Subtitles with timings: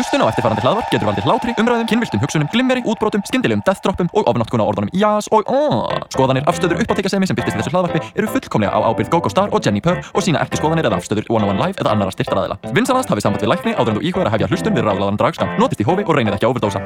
[0.00, 4.24] Hlustun á eftirfarandi hlaðvarp getur valdið hlátri, umræðum, kynviltum hugsunum, glimmeri, útbrotum, skyndilegum deathdroppum og
[4.32, 6.08] ofnáttkuna orðunum jás og aaaah.
[6.14, 9.60] Skoðanir, afstöður, uppáttekasemi sem byrtist í þessu hlaðvarpi eru fullkomlega á ábyrgð GoGo Star og
[9.60, 12.56] Jenni Purr og sína ekki skoðanir eða afstöður One on One Live eða annara styrtaræðila.
[12.72, 15.52] Vinsanast hafið samband við lækni áður en þú íkvæður að hefja hlustun við ráðlaðan dragskam.
[15.60, 16.80] Notist í hófi og reynið ekki að overdósa.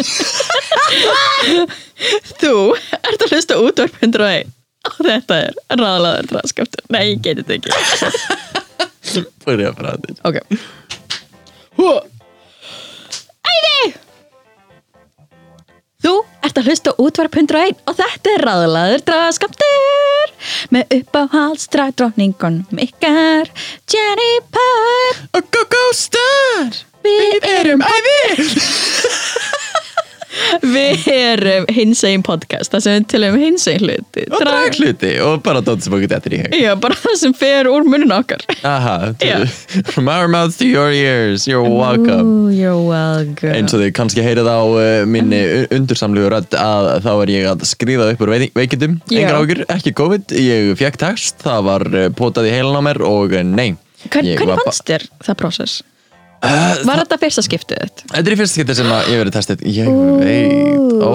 [2.40, 2.54] Þú
[2.96, 4.48] ert að hlusta útvarp 101
[4.88, 6.80] og þetta er ræðalaður draskaptur.
[6.88, 7.68] Nei, ég geti þetta ekki.
[9.44, 10.38] Börja að þetta Ok.
[11.78, 13.92] Æði!
[16.00, 16.12] Þú
[16.46, 20.32] ert að hlusta útvarp 101 og þetta er ræðalaður draskaptur
[20.74, 23.52] með uppáhaldsdragdrókningunum ykkar
[23.92, 25.20] Jenny Purr.
[25.52, 28.40] GoGo Star Við erum æði
[30.62, 35.40] Við erum hinsegin podcast það sem við tölum um hinsegin hluti Og drag hluti og
[35.46, 36.54] bara dótt sem okkur þetta í hug.
[36.60, 38.44] Já, bara það sem fer úr munin okkar.
[38.66, 38.94] Aha,
[39.24, 39.40] Já.
[39.90, 42.22] from our mouths to your ears You're welcome.
[42.46, 43.54] Ooh, You're welcome.
[43.56, 45.42] Eins og þið kannski heyrið á uh, minni
[45.74, 48.98] undursamlegu rödd að þá er ég að skrifa upp úr vei- veikindum.
[49.10, 49.24] Já.
[49.24, 53.02] engar ágjur, ekki COVID, ég fekk text það var uh, potað í heilan á mér
[53.06, 53.72] og uh, nei.
[54.06, 55.80] Hvern, Hvernig fannst þér það prósess?
[56.40, 58.02] Uh, Var þetta fyrsta skiptið þitt?
[58.08, 59.64] Þetta er í fyrsta skipti sem ég verið testið.
[59.68, 59.90] Ég
[60.22, 61.12] veit ó.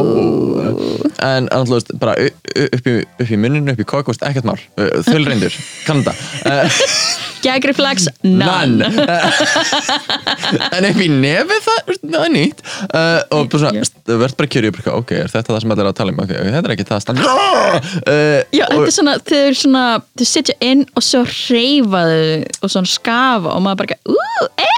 [1.25, 4.59] En annars bara upp í, upp í munninu, upp í kokk ekkert mál,
[5.07, 5.55] þölreindur,
[5.87, 6.13] kann þetta
[6.51, 6.83] uh,
[7.45, 8.07] Gag reflex?
[8.25, 8.85] None.
[10.75, 12.61] En upp í nefið það, það er nýtt.
[12.89, 15.85] Uh, og bara svona, þú verður bara kjörið upp ok, er þetta það sem allir
[15.85, 16.21] er að tala um?
[16.23, 19.83] Ok, ok, þetta er ekki það stand Já, þetta er svona, þau eru svona
[20.21, 24.17] þau sitja inn og svo reyfa þau og svona skafa og maður bara ú,
[24.57, 24.69] e,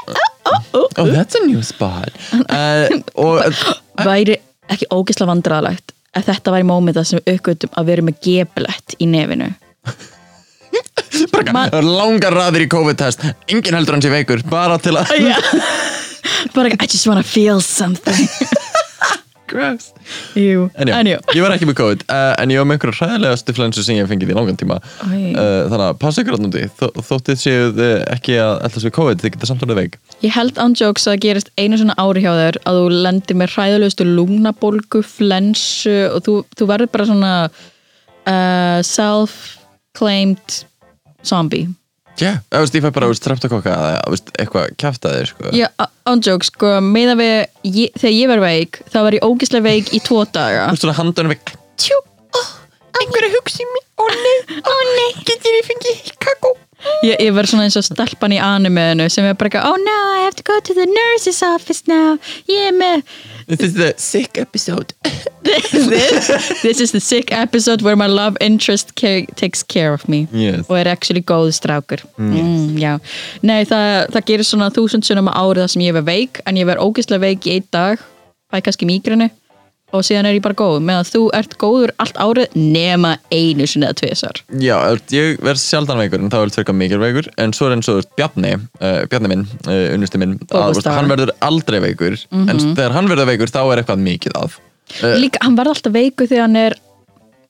[0.47, 2.11] ó, ó, oh, that's a new spot.
[2.33, 3.41] Uh, og
[4.09, 4.37] væri
[4.71, 8.97] ekki ógislega vandræðalegt að þetta væri mómið það sem við aukvöldum að vera með geblett
[8.97, 9.51] í nefinu?
[11.31, 13.23] Bara, langar raðir í COVID-test.
[13.49, 15.13] Engin heldur hann sé veikur, bara til að
[16.53, 18.27] bara I just wanna feel something
[19.52, 19.89] gross.
[20.37, 21.17] Jú, En já, en jú.
[21.35, 24.03] ég var ekki með COVID uh, en ég var með einhverja hræðilega stiflensu sem ég
[24.05, 24.77] hef fengið í langan tíma.
[25.03, 25.69] Uh, Æ.
[25.71, 29.33] þannig að passa ykkur áttundi Þó, þóttið séu uh, ekki að alltaf við COVID þið
[29.37, 29.97] geta samt alveg veik.
[30.25, 33.39] Ég held án jokes að það gerist einu svona ári hjá þér að þú lendir
[33.41, 40.61] með hræðulegustu lungnabólgu, flensu og þú, þú verður bara svona uh, self-claimed
[41.25, 41.67] zombie.
[42.22, 42.39] Yeah.
[42.80, 43.10] ég fæ bara
[44.14, 45.52] veist, eitthvað kjaftaðir sko.
[45.54, 49.28] Já, á- án jokes, sko, meða við ég, þegar ég var veik, þá var ég
[49.28, 50.70] ógislega veik í tvo daga.
[50.76, 52.00] Svona við Tjú,
[52.33, 52.50] oh,
[53.02, 55.77] einhverju hugsi mér Ó nei, ó nei, getur ég fengið
[57.05, 59.97] Ég, ég var svona eins og stelpan í animeinu sem er bara eitthvað, oh no,
[60.17, 62.15] I have to go to the nurse's office now.
[62.49, 63.03] Ég er með
[63.47, 64.93] This is the sick episode
[65.43, 65.71] this,
[66.65, 70.65] this is the sick episode where my love interest ca takes care of me Yes.
[70.67, 72.97] og er actually góð strákur mm, já.
[73.41, 76.59] Nei, það, það gerir svona þúsund sunnum á árið það sem ég verð veik en
[76.59, 78.03] ég verð ógeðslega veik í einn dag
[78.52, 79.30] fæ kannski mýgrinu
[79.95, 83.87] og síðan er ég bara góð meðan þú ert góður allt árið nema einu sinni
[83.87, 84.75] eða tvisar Já,
[85.15, 87.30] ég verð sjaldan veikur en þá er þetta mikil veikur.
[87.39, 91.31] En svo er eins og Bjarni uh, Bjarni minn, uh, unnusti minn að, hann verður
[91.45, 92.17] aldrei veikur.
[92.33, 94.59] En þegar hann verður veikur þá er eitthvað mikið að.
[94.99, 96.77] Uh, Líka, hann verð alltaf veikur þegar hann er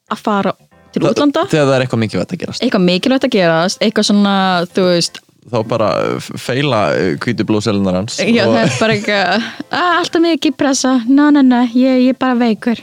[0.08, 0.54] að fara
[0.94, 1.44] til útlanda.
[1.50, 2.64] þegar það er eitthvað mikið að gerast.
[2.64, 4.36] Eitthvað mikilvægt að gerast eitthvað svona,
[4.74, 5.20] þú veist
[5.52, 6.82] þá bara uh, feila
[7.24, 11.60] hvítu blóðselunar hans Já, það er bara eitthvað "Ah, Alltaf mikið pressa, ná, ná, ná
[11.74, 12.80] ég, ég er bara veikur.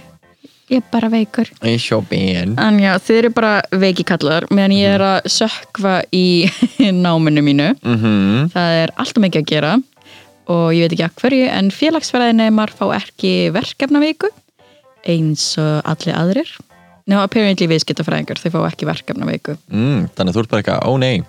[0.65, 1.45] Ég er bara veikur.
[1.61, 6.49] En já, þið eru bara veikikallar meðan ég er að sökva í
[7.05, 7.67] náminu mínu.
[7.85, 9.75] Mm Það er alltaf mikið að gera
[10.49, 14.29] og ég veit ekki að hverju en félagsfræðinemar fá ekki verkefnavíku
[15.05, 16.49] eins og allir aðrir.
[17.05, 21.19] Ná, apparently viðskiptafræðingar, þau fá ekki verkefnavíku mm, þannig þú ert bara eitthvað, ó nei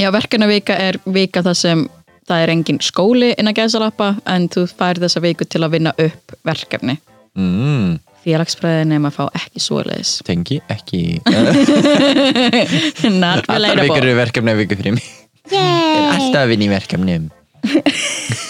[0.00, 1.84] Já, verkefnavika er vika það sem
[2.28, 6.34] það er engin skóli innan gæsalappa en þú fær þessa viku til að vinna upp
[6.48, 6.96] verkefni.
[7.36, 10.14] mm, Félagsfræðin er maður fá ekki svoleiðis.
[10.24, 11.20] tengi ekki.
[13.04, 15.06] Allar vikur eru verkefni viku fyrir mig.
[15.52, 17.30] Alltaf að vinna í verkefnum.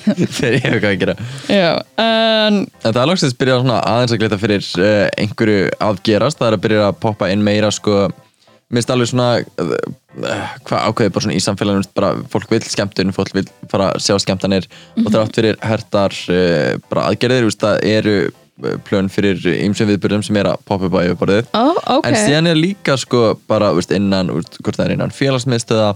[0.00, 1.14] Þegar ég hef eitthvað að gera.
[1.50, 1.70] Já,
[2.00, 6.40] en En það er loksins byrjað svona aðeins að glita fyrir uh, einhverju að gerast,
[6.40, 7.96] það er að byrja að poppa inn meira sko,
[8.70, 9.30] minnst alveg svona
[10.66, 14.18] hvað ákveði bara svona í samfélaginu bara fólk vil skemmtun, fólk vil fara að sjá
[14.22, 14.68] skemmtanir
[14.98, 19.90] og þrátt fyrir hertar uh, bara aðgerðir, þú veist, það eru uh, plön fyrir ymsum
[19.90, 21.50] viðbyrðum sem er að poppa upp á yfirborðið.
[21.54, 21.64] Ó,
[21.98, 22.08] ok.
[22.10, 25.92] en síðan er líka sko bara veist, innan, hvort það er innan félagsmiðstöða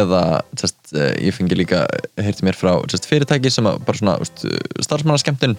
[0.00, 0.24] eða
[0.60, 1.84] sest, uh, ég fengi líka,
[2.20, 4.18] heyrti mér frá sest, fyrirtæki sem að bara svona
[4.80, 5.56] starfsmannaskemmtun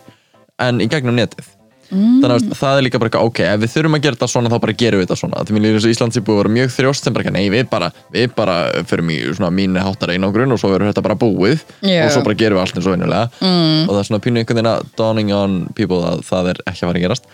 [0.61, 1.49] en í gegnum netið
[1.91, 4.29] þannig að veist, það er líka bara eitthvað, ok, ef við þurfum að gera þetta
[4.31, 6.73] svona þá bara gerum við þetta svona, þess að Íslands er búið að vera mjög
[6.77, 8.55] þrjóst sem bara, nei, við bara við bara
[8.87, 12.05] förum í svona mínu háttar einangrun og svo verður þetta bara búið Já.
[12.05, 13.81] og svo bara gerum við allt eins og venjulega mm.
[13.83, 16.79] og það er svona pínu einhvern veginn að dawning on people að það er ekki
[16.79, 17.29] að fara að gerast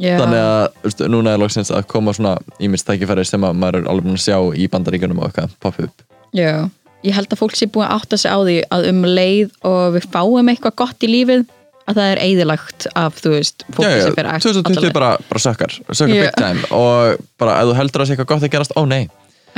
[0.00, 0.16] Já.
[0.16, 3.88] þannig að veist, núna er loksins að koma svona ímist tækifæri sem að maður er
[3.92, 6.70] alveg búin að sjá í bandaríkjunum og eitthvað poppa upp Já,
[7.04, 9.82] ég held að fólk sé búin að átta sig á því að um leið og
[9.98, 11.44] við fáum eitthvað gott í lífið
[11.90, 16.16] að það er eðilagt af, þú veist, fólki sem fyrir 2020 bara, bara sökkar, sökkar
[16.26, 19.04] big time og bara ef þú heldur að sé eitthvað gott að gerast, ó nei.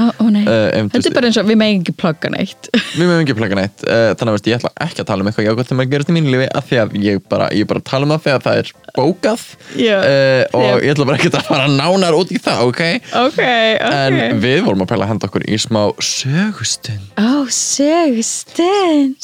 [0.01, 2.65] Ó, ó nei, Eh, um, þetta er bara eins og við megin ekki plugga neitt.
[2.97, 5.29] Við mögum ekki plaka neitt uh, þannig að veist, ég ætla ekki að tala um
[5.29, 7.83] eitthvað jákvæmt sem að gerast í mínu lífi af því að ég bara, ég bara
[7.85, 9.43] tala um það þegar það er bókað
[9.77, 9.99] Já.
[10.01, 10.73] uh, og Já.
[10.87, 12.83] ég ætla bara ekki að fara nánar út í það, ok?
[13.21, 13.93] Ok, ok.
[13.93, 17.07] En við vorum að pæla að henda okkur í smá sögustund.
[17.21, 19.21] Ó, sögustund.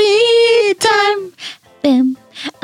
[0.00, 1.24] Storytime
[1.82, 2.16] Bim.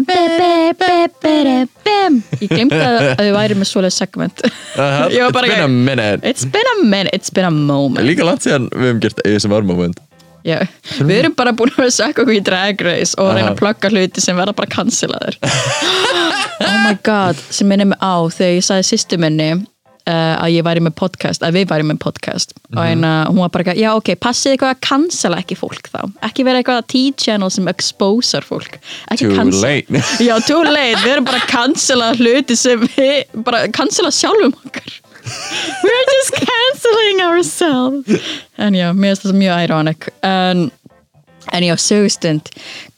[0.06, 4.42] Bim, Ég glemdi að við væri með svoleið segment.
[4.76, 6.20] Uh, It's been a minute.
[6.26, 8.04] It's been a minute, it's been a moment.
[8.06, 10.02] Líka langt síðan við hefum gert ASMR moment.
[10.46, 10.60] Já,
[11.02, 14.22] við erum bara búin að sökka okkur í Drag Race og reyna að plugga hluti
[14.22, 15.34] sem verða bara cancelaður
[16.62, 19.48] Oh my god, sem minnir mig á þegar ég sagði sýstu minni
[20.06, 22.54] uh, að ég væri með podcast, að við væri með podcast.
[22.72, 22.86] Og Mhm.
[22.90, 26.00] eina, hún var bara eitthvað, já ok, passið eitthvað að cancela ekki fólk þá.
[26.28, 28.78] Ekki vera eitthvað T-channel sem exposar fólk.
[29.10, 29.86] Ekki Too late.
[30.28, 35.02] Já, too late, við erum bara að cancela hluti sem við, bara cancela sjálfum okkar
[35.82, 38.22] We're just canceling ourselves.
[38.58, 40.06] En já, mér finnst þetta mjög ironic.
[40.22, 40.70] En,
[41.52, 42.50] en já, sögustund.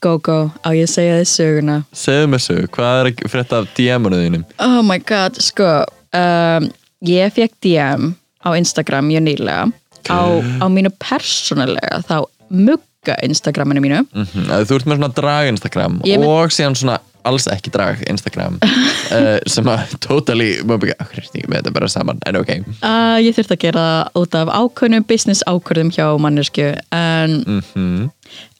[0.04, 1.76] Go, go, á ég að segja þið söguna?
[1.96, 4.44] Segðu mér sög, hvað er að frétta af DM-unu þínum?
[4.60, 5.70] Oh my god, sko
[6.12, 6.68] um,
[7.06, 8.12] Ég fekk DM
[8.42, 9.68] á Instagram mjög nýlega.
[10.08, 10.18] Á,
[10.62, 14.00] á mínu persónulega þá mugga Instagraminu mínu.
[14.14, 16.98] Mm Þú ert með svona drag Instagram Ég með- og síðan svona
[17.28, 21.72] alls ekki drag Instagram uh, sem að totally, maður byggja, okkur er þetta með þetta
[21.76, 22.52] bara saman, en ok.
[22.80, 28.06] Uh, Ég þurfti að gera það út af ákveðnum business ákvörðum hjá mannesku en mm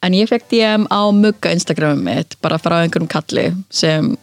[0.01, 4.15] En ég fekk DM á mugga Instagramum mitt bara frá einhverjum kalli sem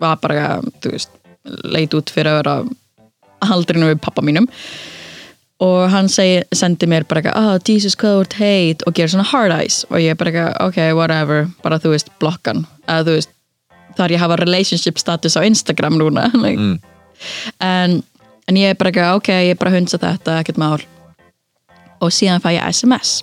[0.00, 1.10] var bara, þú veist,
[1.64, 2.54] leit út fyrir að vera
[3.46, 4.48] haldrinu við pappa mínum.
[5.60, 9.12] Og hann segi, sendi mér bara eitthvað, oh, Jesus, hvað þú ert heit og gerir
[9.12, 9.82] svona hard eyes.
[9.90, 11.50] Og ég bara eitthvað, ok, whatever.
[11.64, 13.34] Bara þú veist, blokkan eða þú veist,
[13.98, 16.56] þar ég hafa relationship status á Instagram núna like.
[16.56, 16.78] Mm.
[17.60, 17.98] en,
[18.48, 20.78] en ég bara eitthvað, ok, ég bara hunsa þetta, ekkert mál.
[22.00, 23.20] Og síðan fæ ég SMS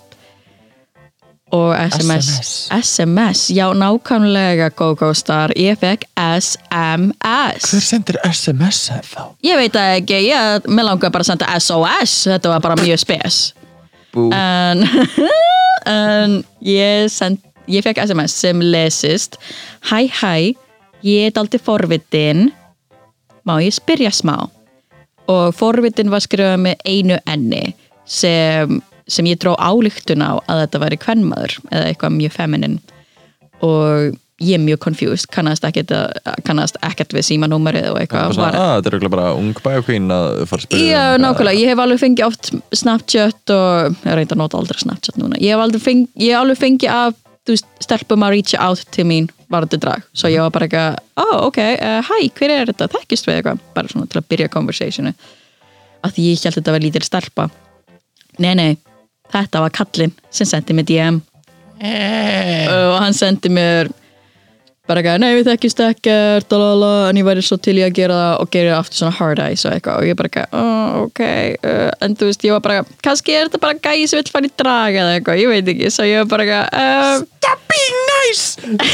[1.52, 2.70] og SMS SMS.
[2.84, 6.04] SMS, já nákvæmlega GoGo Star, ég fekk
[6.40, 6.58] SMS
[7.72, 9.22] Hver sendir SMS þá?
[9.44, 13.54] ég veit ekki, ég, mér langar bara að senda SOS, þetta var bara mjög spes.
[14.14, 14.30] Bú.
[14.34, 14.84] en,
[15.94, 19.40] en ég, send, ég fekk SMS sem lesist.
[19.88, 20.36] Hæ hæ,
[21.04, 22.52] ég er aldrei forvitin.
[23.48, 24.50] Má ég spyrja smá?
[25.28, 27.76] Og forvitin var skrifað með einu enni
[28.08, 32.80] sem, sem ég dró álíktun á að þetta væri kvennmaður eða eitthvað mjög feminin.
[33.66, 35.94] Og ég er mjög confused kannast ekkert,
[36.46, 40.12] kannast ekkert við símanúmerið og eitthvað var svona, að þetta er örugglega bara ung bæjakvín
[40.14, 42.52] að fara að spyrja Já, um, nákvæmlega, ég hef alveg fengið oft
[42.82, 45.40] Snapchat og ég reynda að nota aldrei Snapchat núna.
[45.42, 47.18] Ég hef aldrei fengið, ég hef alveg fengið að
[47.48, 47.58] þú
[47.88, 51.60] stelpum að reach out til mín varandi drag, svo ég var bara eitthvað oh, ok,
[51.64, 53.66] uh, hæ, hver er þetta, þekkist við eitthvað?
[53.74, 55.16] Bara svona til að byrja conversationu
[56.08, 57.48] því ég held þetta var lítil stelpa.
[58.44, 58.70] Nei, nei,
[59.34, 61.22] þetta var kallinn sem sendi mér DM
[61.78, 63.92] og hann sendi mér
[64.88, 68.18] bara eitthvað, nei við þekkist ekkert lalala, en ég væri svo til í að gera
[68.22, 70.00] það og gera aftur svona hard eyes og eitthvað.
[70.00, 71.22] Og ég bara eitthvað, oh, ok
[71.68, 74.48] uh, en þú veist, ég var bara, kannski er þetta bara gæi sem vill fara
[74.48, 75.92] í drag eða eitthvað, ég veit ekki.
[75.94, 78.48] Svo ég var bara eitthvað uh, Stop being nice!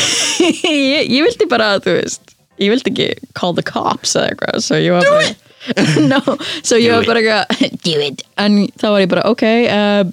[0.73, 4.81] ég, ég vildi bara, þú veist ég vildi ekki call the cops eða eitthvað svo
[4.81, 5.31] ég var bara
[6.11, 6.19] no,
[6.59, 8.25] svo ég var bara eitthvað do it.
[8.41, 10.03] En þá var ég bara, ok uh,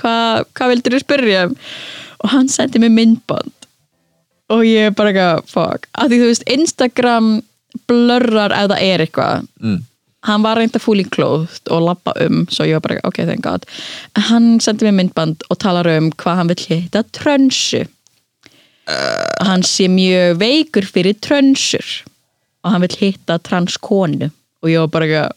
[0.00, 1.56] hvað hva vildur þú spyrja um?
[2.22, 3.52] og hann sendi mér myndband.
[4.54, 5.88] Og ég bara eitthvað, fuck.
[5.98, 7.28] Af því þú veist, Instagram
[7.90, 9.46] blurrar ef það er eitthvað.
[9.60, 9.84] Mm.
[10.26, 13.66] hann var reynda fully clothed og lappa um, svo ég var bara, ok, thank god.
[14.28, 17.84] Hann sendi mér myndband og talar um hvað hann vill hitta trönsu.
[18.86, 21.86] Og hann sé mjög veikur fyrir trönsur
[22.64, 24.32] og hann vill hitta transkonu.
[24.62, 25.36] Og ég var bara eitthvað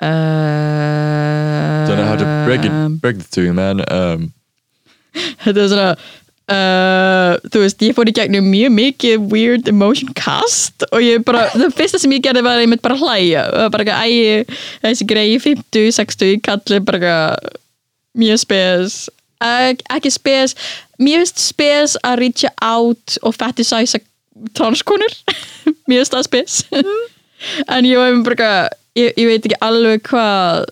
[0.00, 3.84] uh, Don't know how to break it, break it to you man.
[3.90, 4.32] Um,
[5.44, 5.92] þetta er svona
[6.50, 11.44] Uh, þú veist, ég fór í gegnum mjög mikið weird emotion cast og ég bara,
[11.52, 14.58] það fyrsta sem ég gerði var að ég mitt bara hlæja og bara ekki, æ,
[14.82, 17.60] þessi grei 50, 60, kalli bara ekki
[18.18, 18.96] mjög spes.
[19.46, 20.56] Ek, ekki spes
[20.98, 24.02] finnst spes að reacha out og fetishæsa
[24.56, 25.14] transkonur
[25.90, 26.64] mjög staðspis
[27.70, 28.50] en ég var bara
[28.98, 30.68] ég, ég veit ekki alveg hvað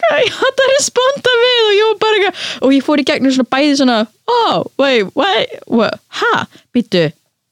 [0.00, 3.06] hvað ég hætti að responda við og ég var bara eitthvað og ég fór í
[3.10, 3.98] gegnum svona bæði svona
[4.30, 7.06] oh, wait, wait, what, ha býttu,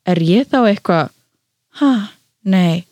[0.09, 1.11] er ég þá eitthvað
[1.83, 1.93] ha,
[2.49, 2.85] nei.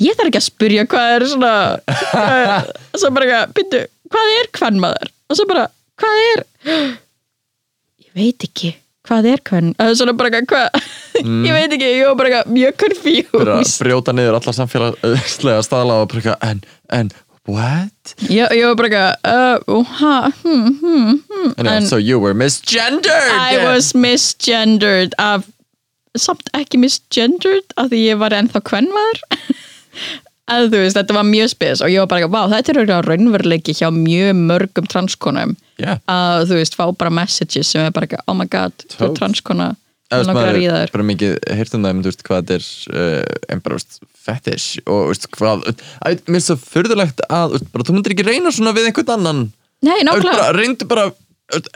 [0.00, 1.54] Ég þarf ekki að spyrja hvað er svona
[1.88, 3.82] hvað, svo bara eitthvað, býttu
[4.12, 5.66] hvað er hvernmaður og svo bara,
[6.00, 6.46] hvað er?
[8.04, 8.74] Ég veit ekki
[9.08, 9.74] hvað er hvern?
[9.82, 10.88] Og svona bara eitthvað, hvað?
[11.46, 13.76] Ég veit ekki, ég var bara eitthvað mjög confused.
[13.84, 16.62] Brjóta niður alla samfélagslega staðla og bara eitthvað, en,
[16.98, 17.12] en,
[17.50, 18.14] what?
[18.30, 22.34] ég, ég var bara eitthvað uh, ha, hmm, hmm, hmm And, en so you were
[22.34, 23.32] misgendered!
[23.36, 25.46] I was misgendered af,
[26.16, 29.24] samt ekki misgendered af því ég var ennþá kvennmaður
[30.50, 33.06] að þú veist, þetta var mjög spes og ég var bara, eitthvað, vá, þetta er
[33.08, 35.98] raunveruleiki hjá mjög mörgum transkonum Yeah.
[36.06, 39.08] að þú veist, fá bara messages sem er bara, eitthvað, oh my god, þú Tóf.
[39.08, 42.10] er transkona þú veist, langar maður að er þér bara mikið heyrt um það, þú
[42.12, 42.68] veist, hvað þetta er
[43.00, 45.64] uh, en bara, veist, fetish og, veist, hvað,
[46.06, 49.14] að, mér er svo fyrðulegt að, veist, bara, þú myndir ekki reyna svona við einhvern
[49.16, 49.42] annan
[49.84, 51.08] Nei, Þú nákvæmlega, bara, reyndu bara,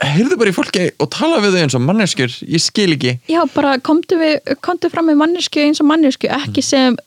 [0.01, 3.11] heyrðu bara í fólki og tala við þau eins og manneskjur, ég skil ekki.
[3.29, 6.97] Já, bara komdu, við, komdu fram með mannesku eins og mannesku, ekki sem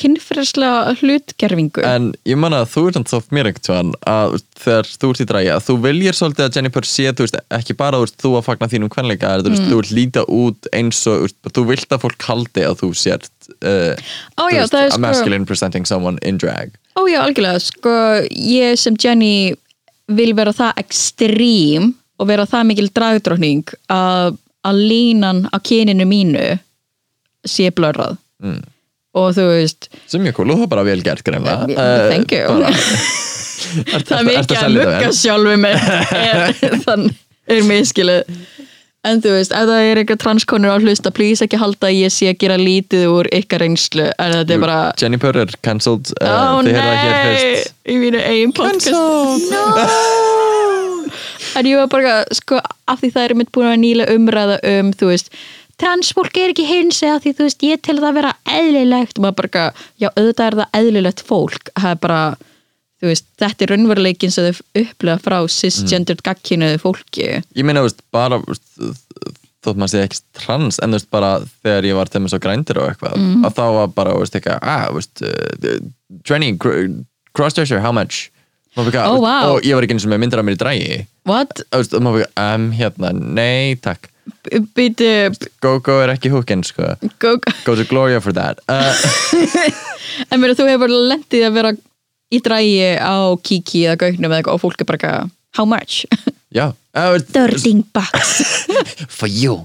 [0.00, 5.10] kynfyrirslega hlutgerfingu en ég man að þú ert samt þótt mér tímann að þegar þú
[5.10, 8.06] ert í drægi að þú viljir svolítið að Jennifer sé, þú veist, ekki bara þú,
[8.06, 11.26] veist, þú að fagna þínum kvenleika, þú veist, þú vilt líta út eins og, þú
[11.26, 15.02] veist, þú vilt að fólk haldi að þú sért uh, þú já, er a sko-
[15.02, 16.74] masculine presenting someone in drag.
[16.94, 17.98] Ó já, algjörlega, sko,
[18.30, 19.54] ég sem Jenny
[20.14, 26.46] vil vera það ekstrím og vera það mikil dragdrókning að, að línan á kyninu mínu
[27.44, 28.18] sé blörrað.
[28.44, 28.62] Mm.
[29.14, 32.48] og þú veist, sem cool og það er bara vel gert greinlega uh, thank you.
[34.08, 37.20] það er mikið að lukka sjálfu er, þannig
[37.54, 38.34] er miskilið
[39.04, 42.14] en þú veist, ef það er eitthvað transkonur á hlusta, please ekki halda að ég
[42.14, 44.08] sé að gera lítið úr ykkar reynslu.
[44.16, 48.94] Er bara Jennifer er cancelled uh, hér nei, í mínu eigin podcast.
[48.94, 49.50] Cancelled.
[49.52, 50.23] no.
[51.58, 54.90] En ég var bara sko, af því það er mitt búin að nýla umræða um,
[54.92, 55.30] þú veist
[55.80, 59.24] transfólk er ekki hins eða því þú veist ég til það að vera eðlilegt og
[59.26, 59.64] maður bara,
[59.98, 62.20] já auðvitað er það eðlilegt fólk það er bara,
[63.02, 66.26] þú veist þetta er raunveruleikin sem þau upplega frá cisgendered mm.
[66.28, 68.38] gagkinuðu fólki ég meina, veist, bara
[69.64, 71.32] þótt maður sé ekki trans en þú veist bara
[71.64, 73.44] þegar ég var til með svo grændir og eitthvað Mhm.
[73.48, 75.78] að þá var bara, veist, eitthvað ah, veist, uh,
[76.24, 76.52] Trenny,
[77.34, 78.28] cross-dresser, how much?
[78.76, 79.34] Ó, veist, vá.
[79.50, 81.64] og ég var ekki eins og með myndir af mér í drægi what?
[81.72, 81.96] og veist,
[82.40, 84.10] um, hérna, nei, takk.
[84.76, 85.08] Býtu,
[85.64, 86.94] Go-Go er ekki húkinn, sko.
[87.20, 88.60] Go, Go to Gloria for that.
[88.68, 88.92] Uh,
[90.30, 91.72] en mér þú hefur lendið að vera
[92.32, 96.04] í drægi á kiki eða gaugnum eða eitthvað og fólk er bara eitthvað, how much?
[96.54, 96.66] já,
[96.98, 98.44] uh, veist, 13 bucks.
[99.18, 99.64] For you.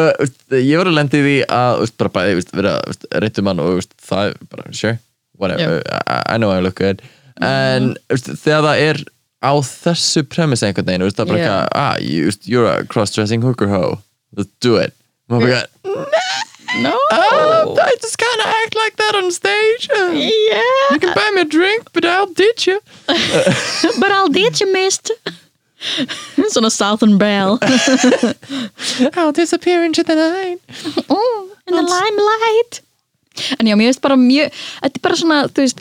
[0.56, 2.76] ég var að lendi því að veist, bara bæði, vera
[3.22, 4.98] reytum mann og veist, það bara, sure
[5.40, 7.04] whatever, I, I know I look good
[7.46, 9.02] en veist, þegar það er
[9.40, 11.60] á þessu premise einhvern veginn það er bara Yeah.
[11.60, 11.68] yeah.
[11.76, 13.98] ah, you, you're a cross-dressing hooker hoe.
[14.36, 14.94] Let's do it.
[15.30, 16.06] Og maður bara,
[16.84, 16.94] no.
[17.12, 19.90] Oh, I just kind of act like that on stage.
[19.90, 20.92] Uh, yeah.
[20.92, 22.80] You can buy me a drink but I'll ditch you.
[24.00, 25.12] But I'll ditch you mist
[26.54, 27.58] svona Southern Belle.
[29.16, 30.60] I'll disappear into the night.
[31.10, 32.82] Oh, in the limelight.
[33.60, 35.80] En já, mér veist bara mjög þetta er bara svona, þú veist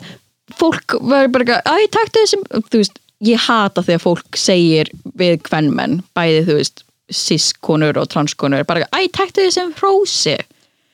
[0.57, 5.41] fólk verður bara, eitthvað, æ, taktu þessum þú veist, ég hata þegar fólk segir við
[5.47, 10.37] kvennmenn, bæði þú veist cis-konur og trans-konur bara, æ, taktu þessum hrósi.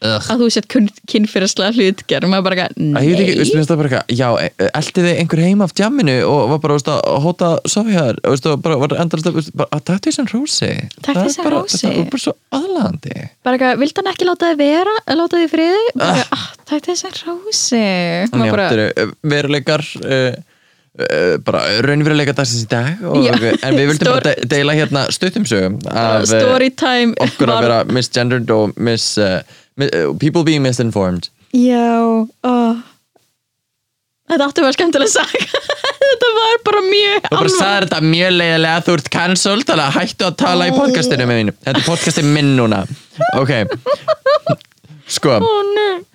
[0.05, 0.67] Að þú sett
[1.11, 2.29] kynfyrirslega hlutgerð.
[2.31, 5.05] Maður bara, Æ, ég veit ekki, veist, nei minnst það bara eitthvað, já, e- elti
[5.05, 8.79] þið einhver heim af djamminu og var bara, veist, að hóta sofjar, veist, og bara
[8.81, 9.53] var endast að, veist,
[9.89, 10.71] takk því sem rósi.
[11.01, 11.63] Það er því sem bara-.
[11.75, 13.15] Það er bara svo aðlandi.
[13.45, 15.85] bara eitthvað, vilt hann ekki láta þið vera láta þið friði?
[16.01, 17.85] Bara, ah, takk þessar rósi
[18.31, 20.35] Þannig áttur veruleikar, uh,
[21.43, 26.23] bara raunveruleika dagsins í dag, og, en við vildum bara de deila hérna stuttumsögum af
[27.25, 29.41] okkur að vera misgendered og mis, mi-
[30.19, 31.29] people being misinformed.
[31.55, 32.55] Já, ó.
[34.25, 35.59] Þetta áttu að vera skemmtilega saga
[36.01, 39.97] Þetta var bara mjög Þú bara sagði þetta mjög leiðilega þú ert cancelled, þannig að
[39.99, 41.53] hættu að tala í podcastinu með mínu.
[41.67, 42.81] Þetta er podcastið minn núna.
[43.37, 43.53] Ok.
[45.15, 45.37] Sko,
[45.75, 46.14] nei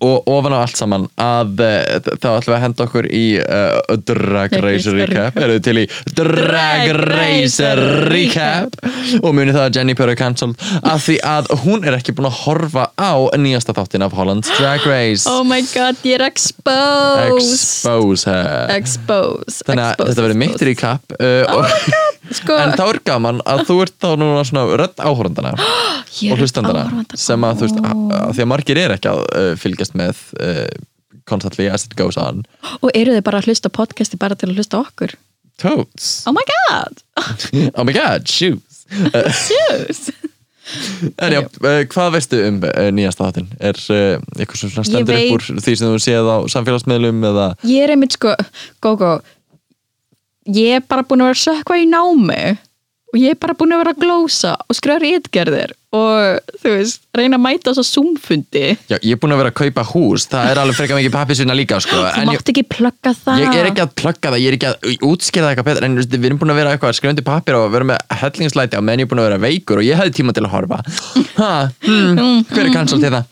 [0.00, 3.96] og ofan á allt saman að uh, þá ætlum við að henda okkur í uh,
[4.08, 5.38] Drag Race Recap.
[5.42, 5.86] Eru þið til í
[6.18, 7.72] Drag Race
[8.12, 8.78] Recap?
[9.22, 12.30] Og munið það að Jenny Purr er cancelled af því að hún er ekki búin
[12.30, 15.28] að horfa á nýjasta þáttin af Holland's Drag Race.
[15.32, 17.40] Oh my god, ég er exposed.
[17.40, 18.70] Expose her.
[18.76, 23.64] Expose þannig að þetta verður mitt recap uh, og Sko- En þá er gaman að
[23.66, 25.52] þú ert þá núna svona rödd áhórandana
[26.30, 26.84] og hlustandana
[27.18, 30.66] sem að þú veist, að, því að margir er ekki að uh, fylgjast með uh,
[31.28, 32.44] constantly as it goes on
[32.84, 35.16] Og eru þið bara að hlusta podcasti bara til að hlusta okkur?
[35.62, 37.02] Totes Oh my god!
[37.78, 38.84] Oh my god, shoes
[39.56, 40.10] Yes!
[41.18, 43.48] En já, uh, hvað veistu um uh, nýjasta þáttinn?
[43.58, 47.82] Er uh, eitthvað sem stendur upp úr því sem þú séð á samfélagsmiðlum eða Ég
[47.82, 48.36] er einmitt sko,
[48.84, 49.16] Gógó
[50.50, 52.42] Ég er bara búin að vera að sökva í námi
[53.12, 57.02] og ég er bara búin að vera að glósa og skrifa rítgerðir og þú veist,
[57.12, 58.62] reyna að mæta þess að zoomfundi.
[58.88, 60.24] Já, ég er búin að vera að kaupa hús.
[60.32, 61.98] Það er alveg frekar mikið pappisvinna líka sko.
[61.98, 63.42] Þú En ég, mátt ekki plugga það.
[63.42, 64.76] Ég er ekki að plugga það, ég er ekki að
[65.10, 67.88] útskýra það eitthvað betur En við erum búin að vera eitthvað undir pappir og vera
[67.92, 70.46] með hellingslæti á meðan ég er búin að vera veikur og ég hefði tíma til
[70.48, 70.80] að horfa.
[71.36, 71.52] Ha,
[71.84, 73.24] hmm, Hver er cancel til það?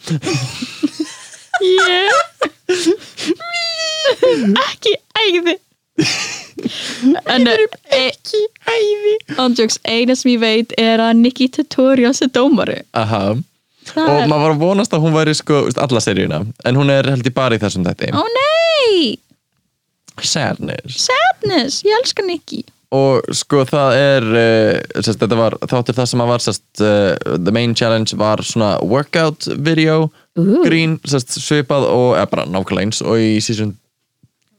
[1.65, 2.13] Ég
[4.69, 4.93] Ekki
[5.25, 5.57] æði
[7.35, 12.81] En ekki æði Andjóks, eina sem ég veit er að Nikki Tutorials er dómari.
[12.97, 13.37] Aha.
[13.91, 16.43] Það Og er- maður var að vonast að hún væri sko, veist, alla seríuna.
[16.69, 19.17] En hún er held ég bara í þessum þetta Ó nei,
[20.21, 21.07] Sadness.
[21.09, 22.65] Sadness, ég elska Nikki.
[22.91, 27.37] Og sko það er uh, sest, þetta var þáttur það sem að var sest, uh,
[27.39, 30.11] the main challenge var svona workout video.
[30.39, 30.61] Ooh.
[30.63, 33.73] grín sest, svipað og eða bara nákvæmlega eins og í season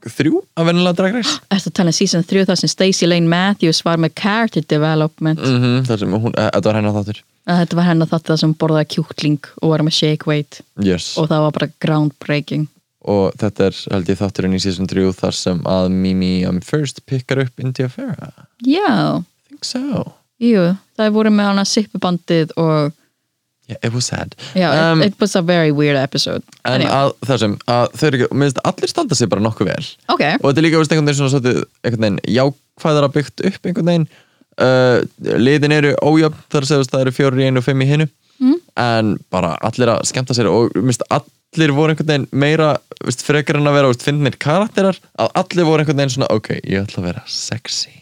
[0.09, 1.37] 3 af vennilega Drag Race.
[1.53, 5.39] Ertu að tala um season 3 þar sem Stacey Lane Matthews var með character development?
[5.39, 7.23] Mm -hmm, þar sem hún, uh, þetta var hennar þáttur.
[7.51, 10.61] Þetta var hennar þátt það sem borðaði kjúkling og var með shake weight.
[10.77, 11.17] Yes.
[11.17, 12.67] og það var bara groundbreaking.
[13.01, 17.01] Og þetta er held ég þátturinn í season 3 þar sem að Mimi um, first
[17.05, 18.45] pickar upp India Farah.
[18.61, 19.23] Já,
[19.61, 20.13] so.
[20.41, 22.93] Jú, það voru með hana sippubandið og
[23.81, 24.35] it was sad.
[24.55, 26.43] Já, Um, it, it was a very weird episode.
[26.65, 29.85] en já, að þessum að þau eru ekki, að allir standa sig bara nokkuð vel.
[30.07, 33.91] Ok, og þetta er líka einhvern veginn svona svolítið, einhvern veginn jákvæðara byggt upp einhvern
[33.91, 34.07] veginn.
[34.61, 34.97] Uh,
[35.39, 38.09] liðin eru ójöfn þar segja það eru fjórir í einu og fimm í hinu.
[38.41, 38.57] Mm.
[38.81, 42.71] en bara allir að skemmta sér og minnst allir voru einhvern veginn meira
[43.05, 46.81] veist, frekar en að vera finnir karakterar að allir voru einhvern veginn svona ok, ég
[46.81, 47.93] ætla að vera sexy.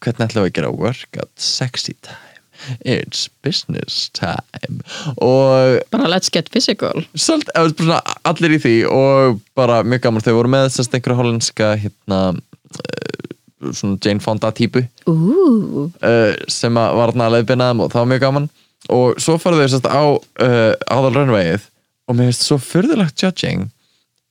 [0.00, 2.31] Hvernig ætla að gera workout sexy time
[2.80, 4.80] it's business time.
[5.16, 7.04] Og bara let's get physical.
[7.14, 12.20] Svona allir í því og bara mjög gaman þau voru með sérst einhverja hollandska hérna
[12.32, 18.04] uh, svona Jane Fonda típu Ooh, uh, sem var þarna að leiðbina þeim og það
[18.04, 18.50] var mjög gaman.
[18.92, 21.68] Og svo farið þau sérst á uh, aðal runwayið
[22.08, 23.68] og mér finnst svo fyrðulegt judging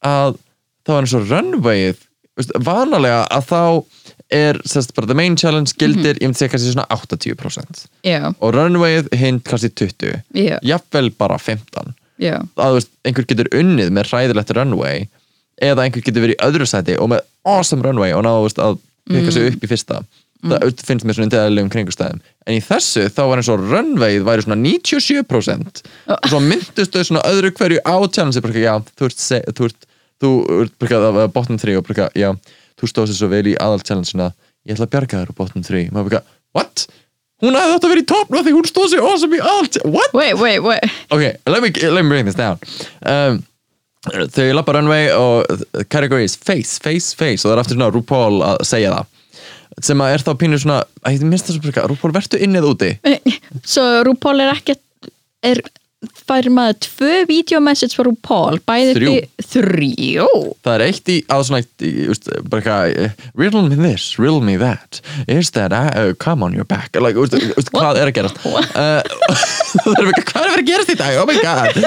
[0.05, 0.37] að
[0.85, 2.07] það var eins og runwayið
[2.63, 3.61] vanalega að þá
[4.31, 8.53] er sérst bara the main challenge gildir ég myndi segja kannski svona 80% já, og
[8.55, 12.37] runwayið hinn kannski 20 já, jafnvel bara 15 já.
[12.55, 15.05] Að þú veist, einhver getur unnið með hræðilegt runway
[15.61, 18.81] eða einhver getur verið í öðru sæti og með awesome runway og náðu þú að
[19.11, 20.01] peka sig upp í fyrsta.
[20.41, 20.83] Það mm.
[20.87, 24.57] finnst mér svona indæðilegum kringustæðum en í þessu þá var eins og runwayið væri svona
[24.63, 25.81] 97%
[26.15, 29.87] og svo myndust þau svona öðru hverju á challenge já, þú ert, þú ert
[30.21, 32.29] þú ert bara bottom 3 og já,
[32.81, 34.31] þú stóðst þér svo vel í aðal challenge
[34.65, 36.23] ég ætla að bjarga þér á bottom 3 maður bara,
[36.57, 36.87] what?
[37.41, 40.13] hún hefði átt að vera í toppn því hún stóð sér awesome í aðal what?
[40.17, 42.59] wait, wait, wait Okay, let me let me bring this down.
[43.01, 43.41] Um,
[44.01, 48.45] þau lappa runway og category is face, face, face og það er aftur svona RuPaul
[48.45, 49.17] að segja það
[49.81, 52.71] sem að er þá pínur svona að ég minnst það svo RuPaul vertu inn eða
[52.73, 52.89] úti
[53.73, 54.75] svo RuPaul er ekki
[55.47, 55.61] er,
[56.31, 56.77] fær maður.
[56.87, 59.11] Tvö videomessage frá RuPaul bæði Þrjú.
[59.11, 60.27] þi- þrjú.
[60.65, 64.41] Það er eitt í að svona eitt í, just, bara eitthvað, riddle me this, riddle
[64.47, 65.01] me that.
[65.27, 66.95] Is that I uh, come on your back.
[66.95, 68.39] Like, just, just, hvað er að gerast?
[68.41, 69.03] Uh,
[69.83, 71.19] það eitthvað, hvað er að vera að gerast í dag?
[71.21, 71.69] Oh my god.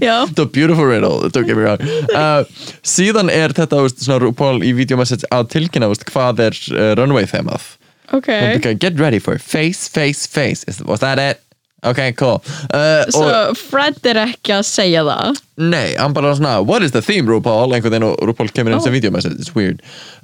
[0.00, 1.80] Já, Þetta var beautiful riddle, don't get me wrong.
[2.14, 2.44] Uh,
[2.86, 7.26] Síðan er þetta veist, svona RuPaul í videomessage að tilkynna veist, hvað er uh, runway
[7.28, 7.66] þemað
[8.14, 8.28] ok.
[8.60, 10.62] Okay, Get ready for face, face, face.
[10.70, 11.42] Is, Was that it?
[11.84, 12.38] Ok, cool
[12.72, 16.90] uh, svo og, Fred er ekki að segja það Nei, hann bara svona What is
[16.92, 17.70] the theme RuPaul?
[17.72, 18.96] Einhvern veginn og RuPaul kemur inn sem Oh.
[18.96, 19.78] videomessage It's weird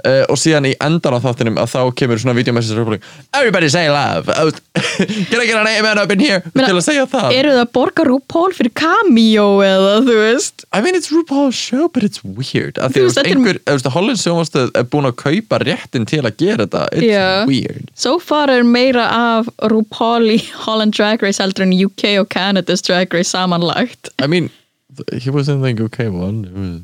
[0.04, 2.98] uh, Og síðan í endan á þáttinum að þá kemur svona videomessage RuPaul
[3.36, 6.42] Everybody say love Can I get an amen up in here?
[6.52, 10.66] Meina, Til að segja það eru það að borga RuPaul fyrir cameo eða þú veist
[10.72, 12.78] I mean, it's RuPaul's show, but it's weird.
[12.80, 15.58] Að Þú veist, að þetta er- einhver, þú veist, Hollands sjónvastöð er búin að kaupa
[15.60, 16.84] réttin til að gera þetta.
[16.96, 17.26] It's Já.
[17.48, 17.90] weird.
[17.94, 22.82] so far er meira af RuPaul í Holland Drag Race heldur en UK og Canada's
[22.82, 24.50] Drag Race samanlagt I mean,
[25.20, 26.44] he was in the UK one.
[26.44, 26.80] It was,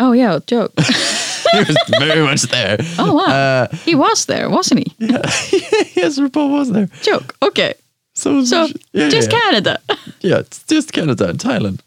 [0.00, 0.72] oh yeah, joke
[1.52, 2.76] he was very much there.
[2.98, 5.22] oh wow, Uh, he was there wasn't he yeah.
[5.96, 6.88] yes, RuPaul was there.
[7.02, 7.74] joke, okay
[8.14, 9.38] So, so yeah, just yeah.
[9.40, 9.78] Canada
[10.20, 11.78] Yeah, it's just Canada and Thailand.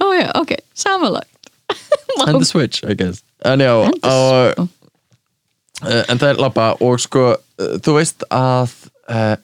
[0.00, 1.26] oh yeah, okay, samanlagt
[2.26, 3.22] And the Switch, I guess.
[3.44, 4.68] And já, And the og, Sw-
[5.86, 8.72] uh, en það er labba og sko uh, þú veist að
[9.08, 9.36] uh,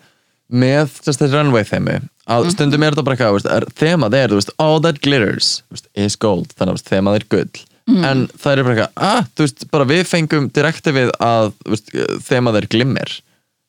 [0.49, 4.33] með þess, þessi runway þemu að stundum er þetta bara eitthvað, veist, er, þemað er
[4.33, 7.27] þú veist, all that glitters þú veist, is gold, þannig að þú veist, þemað er
[7.35, 7.65] gull.
[7.87, 11.93] En það er bara eitthvað, ah, þú veist bara við fengum direktivið að þú veist,
[12.27, 13.13] þemað er glimmer.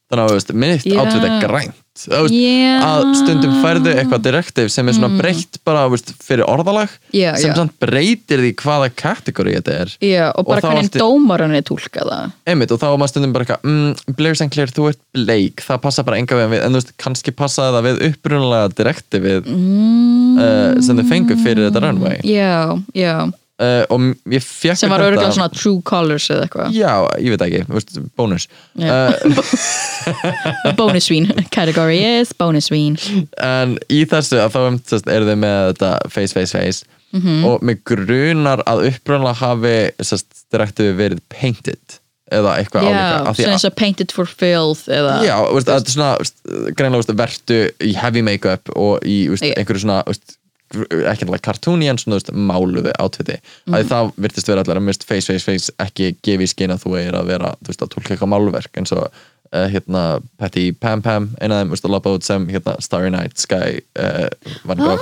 [0.07, 0.97] Þannig að þú veist, mitt Já.
[1.03, 2.75] átveit er grænt veist, Já.
[2.85, 7.51] að stundum færðu eitthvað direktiv sem er svona breytt bara veist, fyrir orðalag Já, sem
[7.51, 7.55] já.
[7.57, 9.95] samt breytir því hvaða kategóri þetta er.
[10.37, 12.37] Og bara þá hvernig allt dómarinn er tólkað það.
[12.53, 14.49] Einmitt og þá var maður stundum bara eitthvað mm, Blair St.
[14.53, 17.89] Clair, þú ert bleik, það passa bara enga við, en þú veist, kannski passaði það
[17.89, 22.21] við upprunalega direktivið mm, uh, sem þau fengu fyrir þetta runway.
[22.27, 23.27] Já, já
[23.59, 26.91] uh, og ég fekk sem var örgulega svona true colors eða eitthvað já,
[27.23, 28.91] ég veit ekki, veist, bónus Já.
[29.17, 32.97] uh, bonus svín, category is bonus svín
[33.43, 37.45] en í þessu að þá eru þau með þetta face, face, face Mhm.
[37.47, 41.93] og mig grunar að upprunalega hafi sest, direktivið verið painted
[42.35, 45.95] eða eitthvað Já, álíka að- eins og painted for filth eða Já, veist, þetta er
[45.95, 49.55] svona greinlega vertu í heavy make-up og í veist, Já.
[49.55, 50.01] einhverju svona
[50.75, 53.77] ekki náttúrulega kartúni en svona veist, máluðu átviti mm.
[53.77, 56.83] að það virtist vera allar að mist face, face, face ekki gefi í skinn að
[56.83, 60.01] þú er að vera veist, að tólka eitthvað máluverk eins og uh, hérna
[60.41, 63.79] Patty Pam Pam eina af þeim veist, að labba út sem hérna, Starry Night Sky
[63.95, 64.27] uh,
[64.75, 64.99] ah,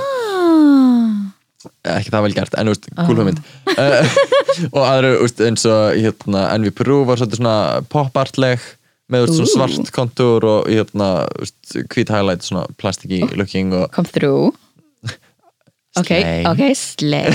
[1.96, 3.42] ekki það vel gert, en veist, cool hugmynd.
[3.74, 4.06] Uh,
[4.76, 4.82] og
[5.24, 7.56] veist, eins og hérna, Envy Peru var svona
[7.90, 8.62] pop-artleg
[9.10, 11.26] með svona svart kontúr og hérna,
[11.94, 14.54] hvít highlight svona plastiki looking og come through
[16.00, 16.44] ok, Slay.
[16.50, 17.28] ok, slay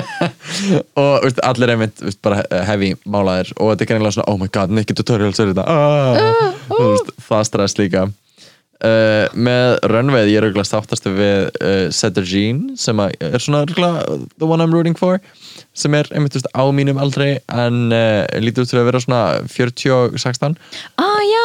[1.00, 3.52] og veist, allir einmitt veist, bara heavy málaðir.
[3.58, 5.66] Og þetta er greinilega svona, oh my god, Nikki Tutorials er þetta.
[5.66, 8.08] Ah, Þú veist, það stress líka.
[8.80, 14.14] Uh, með Runway ég er auðvitað sáttastu við uh, Setter Jean sem er svona örugglega
[14.40, 15.18] the one I'm rooting for
[15.76, 19.20] sem er einmitt á mínum aldrei en uh, lítur út til að vera svona
[19.52, 20.56] 40 og 16
[20.96, 21.44] ah, já,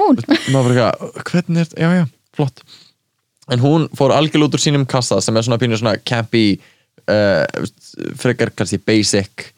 [0.00, 0.22] hún.
[0.24, 2.06] Bara eitthvað, hvernig er þetta, já já,
[2.40, 2.64] flott
[3.50, 6.60] en hún fór algjörl út úr sínum kassa sem er svona pínu svona campy
[7.10, 7.44] uh,
[8.18, 9.48] frekar kannski basic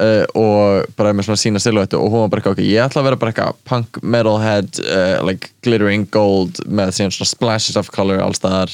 [0.00, 1.98] uh, og bara með svona sína silhouettu.
[1.98, 5.18] Og hún var bara eitthvað, ok, ég ætla að vera bara eitthvað punk metalhead, uh,
[5.26, 8.72] like glittering gold með svona splashes of color allstaðar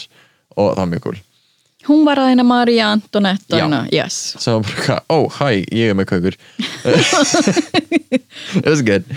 [0.57, 1.21] og það var mjög cool.
[1.83, 3.67] Hún var að hérna Maria Antoinette Já.
[3.91, 4.37] yes.
[4.39, 6.37] Sem var bara eitthvað, oh hi, ég er með kaukur.
[8.63, 9.09] It was good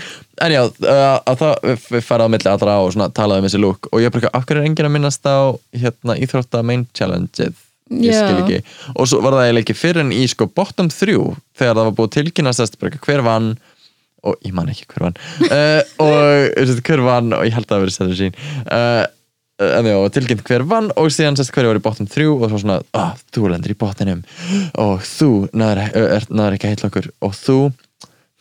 [0.44, 3.46] en já, uh, að það við- við færði á milli allra og svona talaði um
[3.48, 5.38] þessi lúk og ég bara eitthvað, af hverju er enginn að minnast á
[5.76, 7.54] hérna íþrótta main challenge-ið?
[8.02, 8.60] Ég skil ekki,
[8.98, 11.18] og svo var það eiginlega ekki fyrir en í sko bottom 3
[11.54, 13.52] þegar það var búið tilkynast hver vann?
[14.26, 15.20] Og ég man ekki hver vann.
[15.46, 18.34] Uh, og hver vann og ég held að það verið sættur sín
[18.66, 19.04] uh,
[19.62, 22.58] en já, tilkynnt hver vann og síðan sérst hverju var í bottom 3 og svo
[22.60, 24.20] svona, ah, þú lendir í botninum
[24.82, 27.08] og þú náður ekki okkur.
[27.24, 27.56] Og þú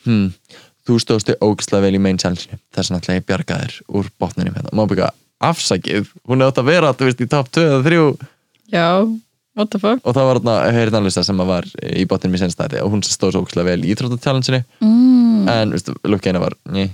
[0.04, 0.26] hmm,
[0.86, 4.58] þú stóðstu ógislega vel í main challenge þess að náttúrulega ég bjarga þér úr botninum
[4.58, 4.74] hérna.
[4.76, 5.12] má byggja
[5.46, 6.12] afsakið?
[6.30, 8.04] Hún átt að vera, þú veist, í top 2 eða 3
[8.74, 8.90] já,
[9.56, 10.04] what the fuck?
[10.04, 13.36] Og það var þarna heyrðanlista sem að var í botninum í senstæði og hún stóð
[13.36, 15.50] svo ógislega vel í íþróttatalensinu mm.
[15.52, 16.88] en þú veist, lukka eina var ný.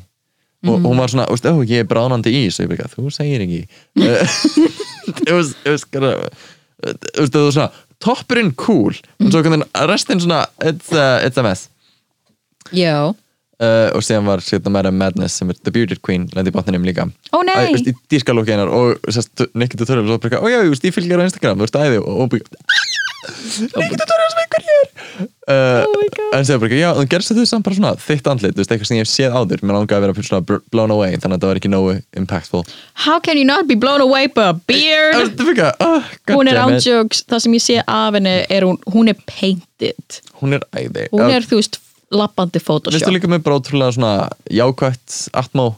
[0.67, 3.13] og hún var svona, þú veist, ó, ég er bránandi í svo ég byrja, þú
[3.13, 3.63] segir ekki.
[5.25, 6.27] It was, it was kind of
[6.81, 11.37] þú veist, það var svona toppurinn cool, en svo hvernig restin svona, it's a, it's
[11.37, 11.67] a mess.
[12.71, 13.13] Já,
[13.61, 16.87] uh, og síðan var síðan meira Madness sem er The Bearded Queen, lendi í botninum
[16.87, 17.07] líka.
[17.31, 17.55] Ó nei.
[17.69, 18.97] Þú veist, í dýrska lukka einar og
[19.53, 22.23] Nikki Tutorials og bara, ó já, þú ég fylgir á Instagram, þú veist, æði og
[22.23, 22.65] hún byrja
[23.77, 24.87] Nikki Tutorials með hver hér.
[25.51, 25.83] Uh,
[26.31, 28.71] Oh en segja bara, já, þú gerst þetta samt bara svona þitt andlit, þú veist,
[28.71, 29.63] eitthvað sem ég hef séð áður?
[29.65, 32.61] Mér langaði að vera svona br- blown away þannig að þetta var ekki nógu impactful.
[33.05, 35.35] How can you not be blown away by a beard?
[35.41, 39.19] Að, oh, hún er ándjóks, það sem ég sé af henni er hún, hún er
[39.27, 40.21] painted.
[40.39, 41.09] Hún er æði.
[41.11, 44.13] Hún er þú veist lappandi Vistu photoshop líka með bara ótrúlega svona
[44.51, 45.69] jákvætt atmó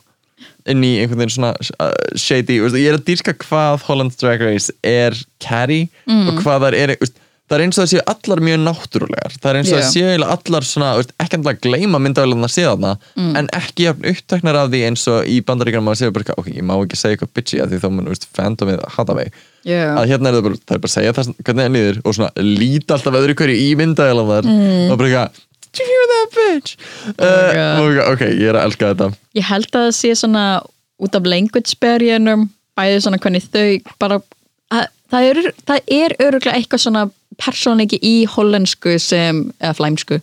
[0.70, 4.44] inn í einhvern veginn svona uh, shady, veist, ég er að dýrska hvað Holland's Drag
[4.44, 6.28] Race er carry Mm.
[6.32, 9.50] og hvað það er veist, það er eins og það séu allar mjög náttúrulegar það
[9.50, 9.82] er eins og Já.
[9.84, 13.36] það séu allar svona veist, ekki endilega að gleyma myndavælunar að sé þarna Mm.
[13.40, 16.64] en ekki jafn uppteknar af því eins og í bandaríkjum maður séu bara, ok, ég
[16.64, 19.32] má ekki segja eitthvað bitchy af því þá mun fandomið hata mig
[19.68, 19.96] yeah.
[20.00, 22.16] að hérna er það bara, það er bara að segja það hvernig það líður og
[22.18, 22.32] svona
[22.64, 24.92] líta alltaf öðru hverju í myndavælunar mm.
[24.92, 25.42] og bara eitthvað
[25.74, 26.76] Did you hear that bitch?
[27.18, 29.08] my Uh, og ok, ég er að elska þetta.
[29.34, 30.44] Ég held að það sé svona
[31.02, 34.20] út af language barrierum bæði svona hvernig þau bara
[34.74, 37.04] að, það er, það er öruglega eitthvað svona
[37.42, 40.22] persónleiki í hollensku sem, eða flæmsku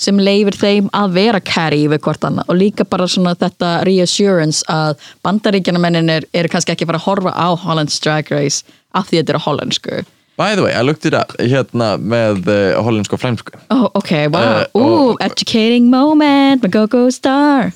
[0.00, 2.52] sem leifir þeim að vera carry við hvort annað.
[2.52, 7.08] Og líka bara svona þetta reassurance að bandaríkjana menninir eru kannski ekki að fara að
[7.08, 8.64] horfa á Hollands Drag Race
[8.96, 10.00] af því þetta er á hollensku
[10.40, 14.12] By the way, I looked it up hérna með uh, hollensku og flæmsku Oh, ok,
[14.32, 14.62] wow.
[14.72, 17.74] Uh, Ooh, educating moment með Go-Go Star.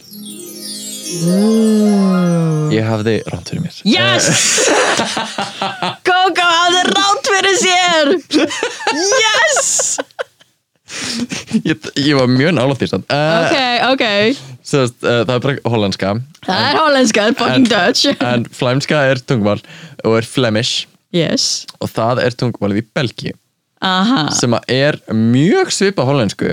[2.73, 4.31] Ég hafði rátt fyrir mér Yes!
[6.09, 8.11] Go-Go hafði rátt fyrir sér!
[8.97, 9.69] Yes!
[11.69, 13.05] ég, ég var mjög nála því uh,
[13.43, 13.61] Ok,
[13.93, 14.07] ok.
[14.65, 16.17] Sest, uh, Það er bara hollenska
[16.49, 18.09] Það er hollenska, fucking Dutch.
[18.25, 19.61] En flæmska er tungumál
[20.01, 21.65] og er Flemish Yes.
[21.79, 23.35] og það er tungumálið í Belgíu
[23.85, 24.25] Aha.
[24.35, 26.49] sem er mjög svipa hollensku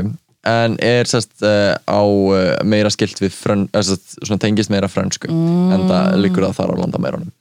[0.48, 4.90] en er sest, uh, á uh, meira skilt við frön, uh, sest, svona tengist meira
[4.90, 7.32] frönsku en það liggur það þar á landamærunum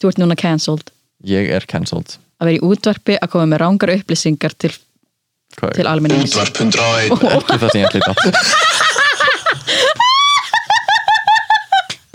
[0.00, 0.88] Þú ert núna cancelled.
[1.28, 4.72] Ég er cancelled Að vera í útvarpi að koma með rángar upplýsingar til,
[5.60, 6.32] Hvað til almennings.
[6.32, 8.16] Útvarp 101 Ekki það sem ég ætla að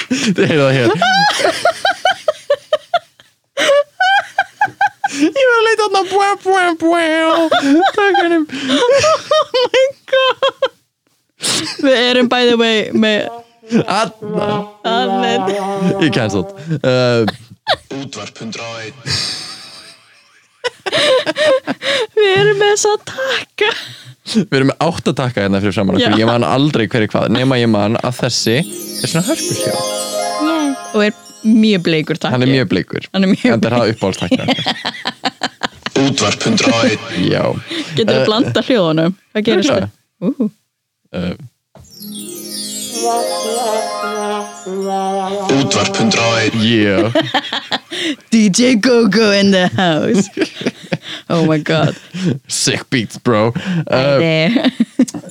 [0.36, 0.90] Þið heyrðu það hér
[5.16, 7.04] Ég var að leita þarna bwá, bwá, bwá
[7.96, 8.90] Takk hennum Oh
[9.56, 10.70] my god.
[11.86, 13.20] Við erum by the way með
[13.86, 14.50] Anna
[14.86, 15.50] Amen.
[16.04, 16.52] Ég cancelled
[16.82, 17.26] uh,
[17.98, 18.94] Útvarp 101
[22.16, 23.70] Við erum með þess að taka.
[24.36, 25.84] Við erum með átt að taka hérna fyrir Já.
[25.86, 29.74] okkur Ég man aldrei hverju hvað Nema ég man að þessi er svona hörpusjó
[30.96, 32.34] Og er mjög bleikur takki.
[32.36, 33.08] Hann er mjög bleikur.
[33.14, 34.44] Hann er mjög En það er það uppáhaldstakna
[36.06, 37.00] Útvarp 101
[37.32, 37.44] Já.
[37.96, 39.14] Getur þú Eh, uh, blanda hljóðunum?
[39.34, 39.86] Hvað gerir það?
[40.20, 40.50] Uh,
[41.16, 41.36] uh,
[44.66, 47.12] Útvarp 101 Yeah
[48.32, 50.30] DJ Gogo in the house.
[51.30, 51.96] Oh my god.
[52.48, 53.54] Sick beats bro.
[53.88, 54.20] Uh.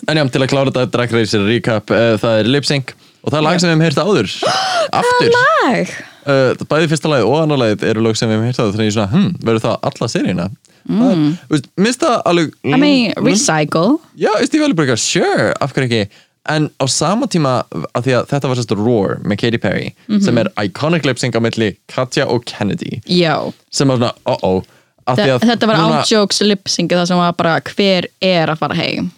[0.09, 1.91] En já, til að klára þetta Drag Race recap.
[1.93, 4.35] Uh, Það er lip sync Og það er lag sem við hefum heyrt áður.
[5.01, 5.33] Aftur.
[5.39, 5.95] Lag?
[6.25, 8.91] Uh, Bæði fyrsta lagið og annar lagið eru lög sem við hefum heyrt áður Þannig
[8.91, 10.47] ég svona, hm, verður það alla seríuna?
[10.85, 11.25] Mm.
[11.81, 13.99] Minnst það alveg I mean, recycle.
[14.21, 16.23] Já, veist ég vel bara eitthvað, sure, af hverju ekki?
[16.53, 17.55] En á sama tíma,
[17.97, 19.87] að því að þetta var sérst Roar með Katy Perry
[20.21, 22.99] sem er iconic lip sync á milli Katja og Kennedy.
[23.09, 23.39] Já.
[23.73, 24.61] Sem var svona, uh-oh.
[25.05, 29.09] Þa, að Þetta var átjóks lipsingi það sem var bara hver er að fara heim?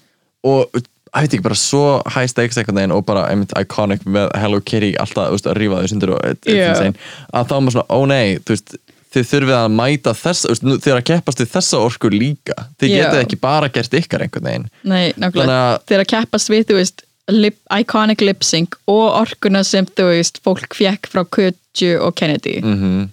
[0.46, 0.86] Og ég
[1.24, 4.92] veit ekki, bara svo high stakes einhvern veginn og bara einmitt iconic með Hello Kitty
[5.00, 6.68] alltaf, veist, að rífa þau sundur og Já.
[6.72, 6.94] insane,
[7.32, 8.76] að þá er maður svona, ó nei þú veist,
[9.16, 12.90] þið þurfið að mæta þess veist, þið eru að keppast við þessa orku líka þið
[12.92, 12.96] Já.
[13.00, 16.74] getið ekki bara gert ykkar einhvern veginn Nei, nákvæmlega að- Þeir að keppast við, þú
[16.82, 17.02] veist
[17.32, 23.08] lip, iconic lipsync og orkuna sem þú veist fólk fjekk frá Kutju og Kennedy Mhm.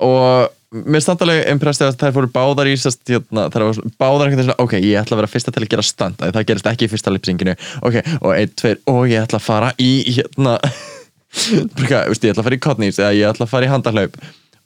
[0.00, 4.40] og mér alveg impressið að þær fóru báðar í sest, hérna, þær voru báðar einhvern
[4.40, 6.70] veginn svona, ok, ég ætla að vera fyrsta til að gera stand að það gerist
[6.72, 7.54] ekki í fyrsta lipsinginu
[7.86, 10.56] ok, og einn, tveir, og ég ætla að fara í hérna
[11.76, 14.14] Bruka, veist, ég ætla að fara í Cotneys eða ég ætla að fara í handahlaup.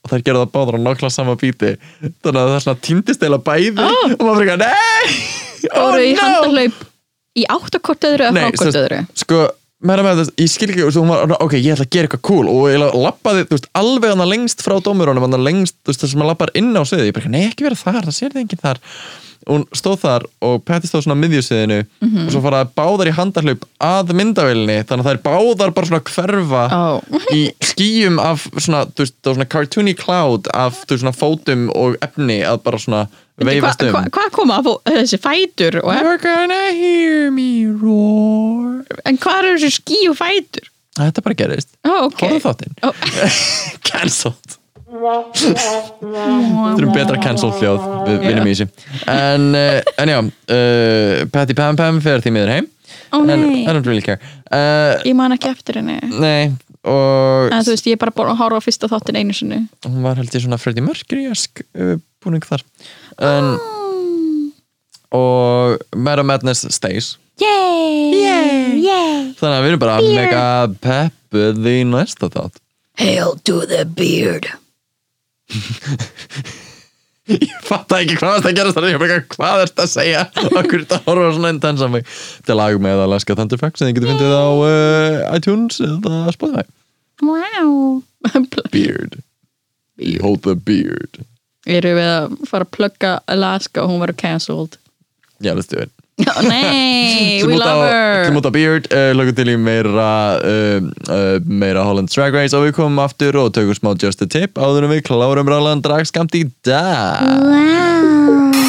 [0.00, 1.72] Og þær gerðu það báðar á nokkla sama bíti
[2.22, 3.72] þannig að það svona tíndist eila bæði.
[3.84, 4.14] Oh.
[4.14, 5.16] og maður fyrir nei!
[5.66, 6.22] Oh, Fóru í no.
[6.22, 6.78] handahlaup
[7.36, 9.00] í áttakort öðru eða frákort öðru?
[9.18, 9.40] sko,
[9.86, 12.50] meira með þess, ég skil ekki veist, var, ok, ég ætla að gera eitthvað cool
[12.52, 13.46] og ég lappaði,
[13.80, 17.08] alveg hana lengst frá dómurunum, hana lengst, veist, þess að maður lappar inn á sviði,
[17.10, 18.80] ég bara, nei, ekki vera þar, það sér þið enginn þar
[19.48, 22.26] og hún stóð þar og Patti stóð svona miðjusviðinu Mhm.
[22.26, 26.04] og svo faraði báðar í handarhlaup að myndavélinni, þannig að það er báðar bara svona
[26.10, 27.00] hverfa Ó.
[27.32, 32.76] í skýjum af svona, veist, svona cartoony cloud af, svona fótum og efni að bara
[32.84, 33.06] svona
[33.48, 38.84] veifast um Hvað hva, hva koma þessi fætur You're gonna hear me roar.
[39.08, 40.68] En hvað eru þessi skí og fætur?
[41.00, 42.24] Þetta bara gerist Ó, ok.
[42.26, 42.74] Horfðu þáttinn.
[42.84, 42.88] Ó,
[43.90, 44.56] Cancelled.
[45.30, 47.84] Þurfum betra cancel hljóð.
[48.08, 48.66] Við vinnum í þessu.
[49.10, 52.66] En, uh, en já, uh, Patty Pam Pam fer því miður heim.
[53.14, 53.44] Ó, En.
[53.62, 54.18] I don't really care.
[54.50, 55.96] Uh, Ég man ekki eftir henni.
[56.10, 56.50] Nei,
[56.86, 59.60] og En þú veist, ég er bara búin að horfa á fyrsta þáttin einu sinni.
[59.86, 62.62] Hún var held ég svona Freddie Mercury-esk uh, búning þar
[63.20, 63.54] en,
[65.10, 67.18] Og Mad Madness stays.
[67.40, 68.14] Yay!
[68.14, 68.78] Yay!
[68.84, 69.30] Yay!
[69.40, 70.42] Þannig að við erum bara mega
[70.84, 72.60] peppuð í næsta þátt.
[73.00, 74.46] Hail to the beard.
[77.30, 80.22] Ég fatt ekki hvað það gerast þannig ég bara hvað er þetta að segja?
[80.50, 82.06] Okkur þetta horfa svona intensa mig?
[82.40, 86.66] Þetta er lag með Alaska Thunderfuck sem þið getur fyndið á uh, iTunes eða Spotify.
[87.22, 88.02] Wow.
[88.74, 89.20] Beard.
[90.00, 91.22] Behold the beard
[91.68, 94.78] Erum við að fara að plugga Alaska og hún verður cancelled.
[95.40, 95.90] Já, let's do it.
[96.28, 98.28] Oh, Nei, we love her.
[98.28, 102.76] Á Beard, uh, lögum til í meira uh, uh, meira Holland Drag Race og við
[102.76, 106.44] komum aftur og tökum smá Just a Tip áður en við klárum rálan dragskamt í
[106.66, 108.59] dag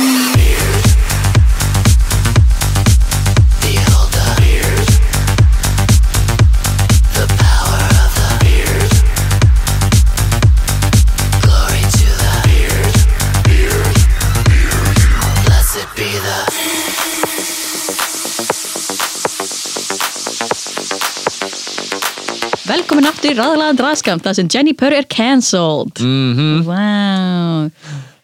[22.91, 26.01] Velkomin aftur í raðalagan draðskamt þar sem Jenny Purr er cancelled.
[26.04, 26.63] Mm -hmm.
[26.67, 27.69] Wow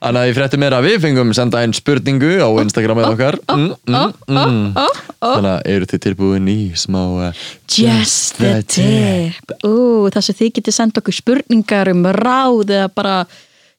[0.02, 3.38] Þannig að ég frétti mér að við fengum senda einn spurningu á Instagramið okkar.
[3.48, 4.76] mm, mm, mm.
[5.24, 9.56] Þannig að eru þið tilbúin í smá uh, Just the tip.
[9.64, 13.16] Ú, þar sem þið getið senda okkur spurningar um ráð eða bara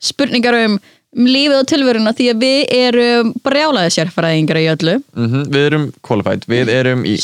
[0.01, 0.81] spurningar um
[1.17, 4.95] um lífið og tilveruna því að við erum brjálaði sérfræðingar í öllu.
[5.17, 7.21] Mm Við erum qualified, við erum í, í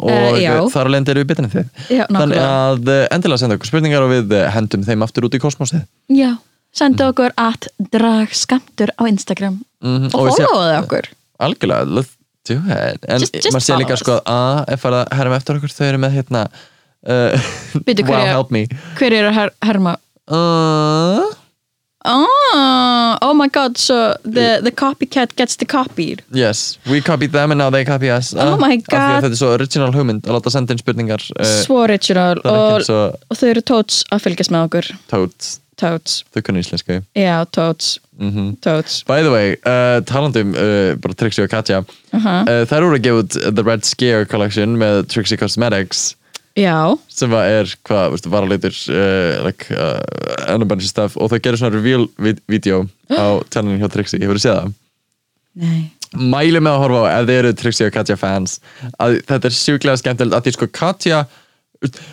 [0.00, 0.56] og Eh, já.
[0.58, 4.02] uh, þar alveg erum við en þið Já, Þannig að uh, endilega senda okkur spurningar
[4.02, 5.84] og við hendum þeim aftur út í kosmosið.
[6.10, 6.32] Já,
[6.74, 11.08] senda okkur at dragskamtur á Instagram Mhm, og við sé- followaðu okkur.
[11.42, 12.12] Algjörlega, let's
[12.46, 13.04] do it.
[13.08, 16.16] En maður sé líka sko að er farið að herma eftir okkur þau eru með
[16.18, 16.42] hérna
[17.06, 17.38] uh,
[17.86, 18.66] Bíddu, Wow, help me.
[18.98, 19.96] Hver er að her herma?
[20.30, 21.30] uh,
[22.04, 26.22] Oh, oh my god, so the, the copycat gets the copied.
[26.32, 28.34] Yes, we copied them and now they copy us.
[28.34, 29.22] Oh Uh, my God.
[29.22, 33.00] Þetta er svo original hugmynd að láta senda inn spurningar uh, Svo original og, svo
[33.14, 34.90] og þau eru tóts að fylgjast með okkur.
[35.12, 36.98] Totes Tóts, Þau kunni íslensku.
[37.16, 37.96] Já, tóts.
[38.20, 39.00] Mm Tóts.
[39.08, 42.18] By the way, uh, talandum uh, bara Trixie og Katja uh,
[42.68, 46.12] Þær voru að gefa út The Red Scare Collection með Trixie Cosmetics
[46.58, 46.76] Já,
[47.08, 51.16] sem er, hvað, veistu, varalitur uh, like, uh, ennabænis stuff.
[51.16, 52.08] Og þau gerir svona reveal
[52.50, 54.78] vídeo á channelin hjá Trixie, hefur þið séð það?
[55.62, 55.82] nei.
[56.12, 58.58] Mæli með að horfa á ef þið eru Trixie og Katja fans.
[59.00, 60.36] Að þetta er sjúklega skemmtilegt.
[60.36, 61.22] Að því sko Katja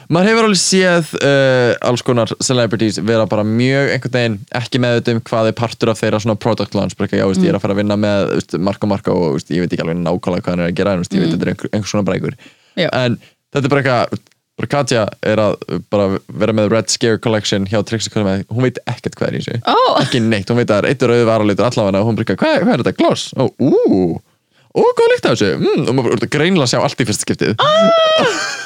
[0.10, 5.12] maður hefur alveg séð uh, alls konar celebrities vera bara mjög einhvern veginn ekki með
[5.14, 6.96] um hvað er partur af þeirra svona product launch.
[6.98, 9.36] Bara ekki, já, veist, ég er að fara að vinna með veist, Marko Marko og
[9.38, 11.36] veist, ég veit ekki alveg nákvæmlega hvað hann er að gera en veist, ég veit
[11.36, 12.40] þetta er einhver, einhver svona breikur
[12.80, 12.90] Já.
[12.90, 13.20] en
[13.54, 14.24] þetta er bara eitthvað
[14.60, 15.54] bara Katja er að
[15.92, 19.44] bara vera með Red Scare Collection hjá Trixie Cosmetics hún veit ekkert hvað er í
[19.46, 19.62] þessu.
[19.64, 19.78] Ó.
[20.02, 22.02] ekki neitt, hún veit að það er eitt rauð varalitur allavega.
[22.02, 23.30] Og hún brygga, hvað, hvað er þetta, gloss?
[23.40, 25.52] Ó, ú, ó, hvað líkt af þessu?
[25.64, 27.56] Mm, og maður er greinilega að sjá allt í fyrsta skiptið.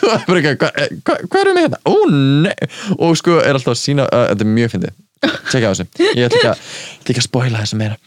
[0.10, 1.82] Og brygga, hvað hva, hva erum við hérna?
[1.86, 1.96] Ó,
[2.48, 5.02] nei og sko er alltaf að sína, uh, þetta er mjög fyndið.
[5.24, 6.64] Tjekka á þessu, ég ætla ekki að,
[6.98, 8.00] ætla ekki að spoila þessu meira.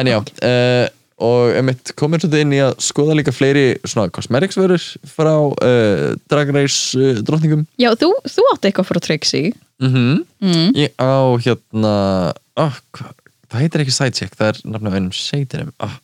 [0.00, 0.86] En já, uh,
[1.24, 6.14] og emitt komur svolítið inn í að skoða líka fleiri svona cosmetics vörur frá uh,
[6.30, 7.64] Drag Race uh, drottningum.
[7.80, 9.54] Já, þú, þú átti eitthvað frá Trixie.
[9.82, 10.70] Mm Mm.
[10.78, 12.76] ég á hérna oh,
[13.50, 15.96] það heitir ekki sidecheck það er nafnum einum shadinum oh.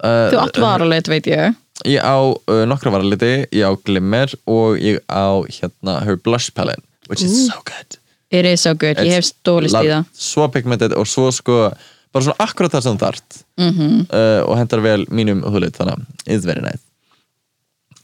[0.00, 1.56] uh, Þú átt varaleit, veit ég.
[1.84, 2.16] Ég á
[2.64, 7.60] nokkra varaliti ég á glimmer og ég á hérna her blush palette which is so
[7.64, 7.98] good.
[8.30, 10.08] It is so good, ég hef stólist í það.
[10.12, 11.70] svo pigmented og svo sko
[12.12, 14.04] bara svona akkurat það sem þart mm -hmm.
[14.08, 16.84] uh, og hendar vel mínum húlit þannig að it's very nice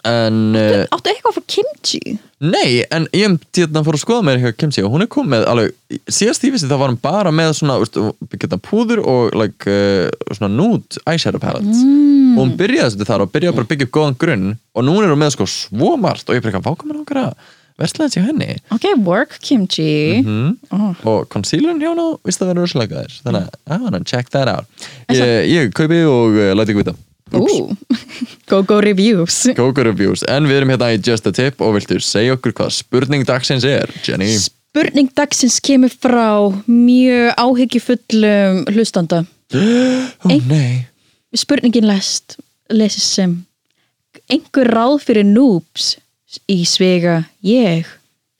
[0.04, 2.18] en uh, Áttu eitthvað frá Kimchi?
[2.44, 5.72] Nei, en ég tíðan fór að skoða með eitthvað Kimchi og hún er komið alveg,
[6.12, 7.78] síðast ég vissi þá var hún bara með svona,
[8.36, 11.80] geta púður og like, uh, svona nude eyeshadow palettes
[12.34, 12.38] Mm.
[12.38, 15.12] og hún byrjaði þar og byrjaði bara að byggja upp góðan grunn og nú er
[15.12, 17.26] hún með sko svo margt og ég byrjaði að váka með nokkara
[17.80, 18.58] verslega þessi henni.
[18.74, 20.22] Ok, work Kimchi.
[20.22, 20.52] Mm.
[20.70, 20.92] oh.
[21.10, 24.86] og concealer hjá hún vist að vera þær þannig að I wanna check that out.
[25.10, 26.96] Ég, ég kaupi og uh, læti ykkur vita.
[28.50, 29.46] Go go reviews.
[29.56, 32.74] Gogo reviews, en við erum hérna í Just a Tip og viltu segja okkur hvað
[32.76, 34.28] spurning dagsins er, Jenny?
[34.38, 39.24] Spurning dagsins kemur frá mjög áhyggjufullum hlustanda.
[39.54, 40.84] Ó Ein- nei.
[41.34, 42.36] Spurningin lest,
[42.70, 43.40] lesist sem
[44.30, 45.96] einhver ráð fyrir noobs
[46.50, 47.88] í svega ég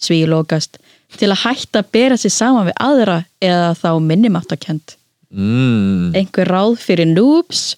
[0.03, 0.79] svigi lokast
[1.19, 4.97] til að hætta að bera sig saman við aðra eða þá minnimáttakend
[5.31, 6.15] mm.
[6.19, 7.75] einhver ráð fyrir noobs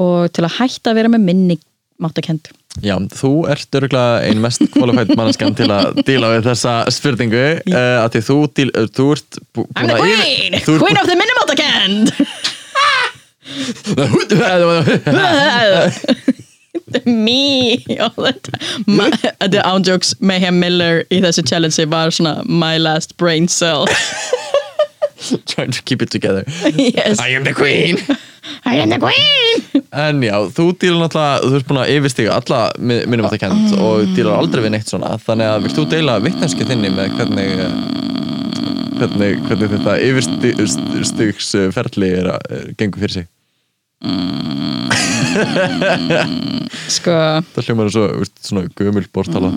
[0.00, 5.10] og til að hætta að vera með minnimáttakend Já, þú ert örgulega ein mest qualified
[5.18, 9.40] mannskjan til að díla við þessa spurningu uh, að því þú, díl, uh, þú ert
[9.40, 10.54] I'm búin the queen!
[10.54, 12.14] ert Queen of the minnimáttakend
[17.04, 17.84] Me.
[18.00, 23.48] All the time The ándjóks Mayhem Miller í þessu challenge var svona My last brain
[23.48, 23.86] cell.
[25.46, 26.44] Trying to keep it together.
[26.74, 27.20] Yes.
[27.20, 27.98] I am the queen.
[28.64, 29.84] I am the queen.
[29.92, 33.74] En já, þú dílar náttúrulega, þú ert búin að yfirstiga alla minnum að það kent
[33.84, 35.10] og dílar aldrei við neitt svona.
[35.20, 37.74] Þannig að vilt þú deila vittneski þinni með hvernig eh,
[39.00, 43.26] hvernig, hvernig þetta yfirstigsferli er að er, gengur fyrir sig
[46.90, 47.12] Sko.
[47.54, 49.50] Það hljómar svo, veist, svona gömul bortala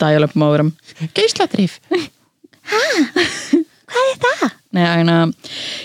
[0.00, 0.72] Dial-up móðurum.
[1.14, 1.78] Geisladrif
[4.74, 5.16] Nei, æna,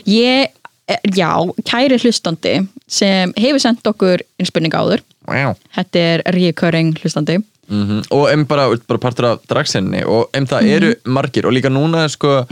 [0.10, 0.50] ég,
[0.90, 1.30] eh, já,
[1.70, 2.56] kæri hlustandi
[2.90, 5.04] sem hefur sendt okkur einn spurning áður.
[5.30, 5.54] Wow.
[5.78, 7.38] Þetta er reoccurring hlustandi.
[7.70, 11.46] Mm og em bara, bara partur af dragsenni og em það eru margir.
[11.46, 12.48] Og líka núna er sko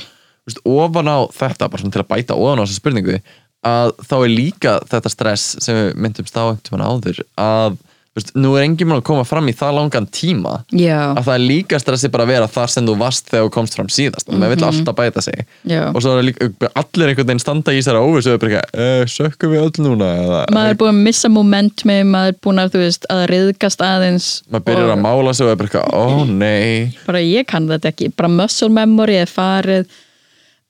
[0.63, 3.17] ofan á þetta, bara svona til að bæta ofan á þessa spurningu
[3.65, 7.77] að þá er líka þetta stress sem við myndumst á einhvern tímann áður að
[8.17, 11.33] veist, nú er enginn mann að koma fram í það langan tíma Já, að það
[11.35, 14.29] er líka stressi bara að vera þar sem þú varst þegar þú komst fram síðast.
[14.31, 15.43] Maður vill alltaf bæta sig.
[15.43, 15.69] Mhm.
[15.73, 15.83] Já.
[15.93, 16.49] og svo er líka,
[16.81, 20.09] allir einhvern veginn standa í sér óvissu og er bara eitthvað, sökkum við öll núna?
[20.23, 23.85] eða, maður er búin að missa momentmi maður er búin að, þú veist, að riðgast
[23.85, 26.97] aðeins maður byrjar og að mála sig og er bara eitthvað, ó nei.
[27.05, 29.85] Bara ég kann þetta ekki, bara muscle memory er farið.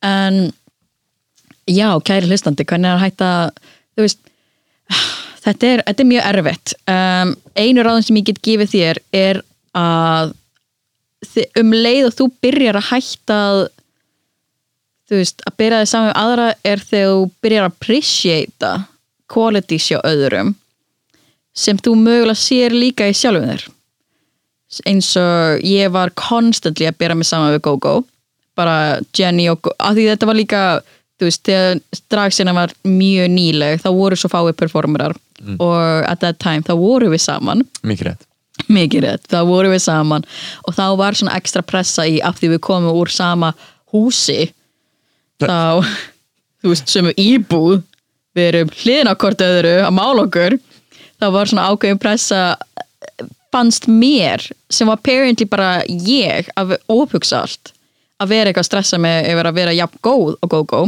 [0.03, 0.51] En
[1.67, 3.61] já, kæri hlustandi hvernig er að
[3.97, 4.19] þú veist,
[5.43, 6.75] þetta er, þetta er mjög erfitt.
[6.91, 9.41] Um, einu ráðum sem ég get gefið þér er
[9.77, 10.35] að
[11.59, 13.39] um leið og þú byrjar að hætta
[15.07, 18.71] þú veist, að byrja þið saman með aðra er þegar þú byrjar að appreciata
[19.31, 20.53] quality hjá öðrum
[21.57, 23.63] sem þú mögulega sér líka í sjálfum þér.
[24.91, 27.95] Eins og ég var constantly að byrja mig saman við GóGó
[28.57, 30.61] bara Jenny og Go- af því þetta var líka
[31.17, 31.79] þú veist, þegar
[32.13, 35.17] dragsina var mjög nýleg þá voru svo fáið performerar
[35.61, 37.63] og at that time þá voru við saman.
[37.85, 38.27] Mikið rétt.
[38.73, 40.25] Mikið rétt, þá voru við saman
[40.65, 43.53] og þá var svona ekstra pressa í af því við komum úr sama
[43.93, 44.49] húsi
[45.41, 45.81] þá
[46.61, 47.81] þú veist, sömu íbúð
[48.37, 50.57] við erum hliðin á hvort öðru að mála okkur
[51.17, 52.41] þá var svona ákveðin pressa
[53.53, 57.73] fannst mér sem var apparently bara ég að óhugsa allt
[58.21, 60.81] að vera eitthvað að stressa yfir að vera jafn góð og go-go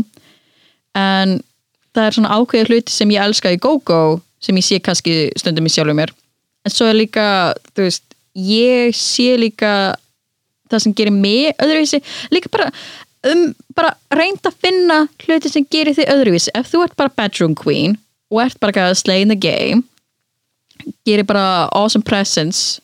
[0.97, 1.39] en
[1.95, 5.67] það er svona ákveðið hluti sem ég elska í go-go sem ég sé kannski stundum
[5.67, 6.13] í sjálfum mér.
[6.65, 7.25] En svo er líka,
[7.75, 8.05] þú veist
[8.39, 9.73] ég sé líka
[10.69, 12.01] það sem gerir mig öðruvísi.
[12.33, 12.69] Líka bara
[13.29, 16.53] um bara reynd að finna hluti sem gerir þig öðruvísi.
[16.55, 17.97] Ef þú ert bara bedroom queen
[18.29, 19.83] og ert bara slay in the game
[21.07, 22.79] gerir bara awesome presence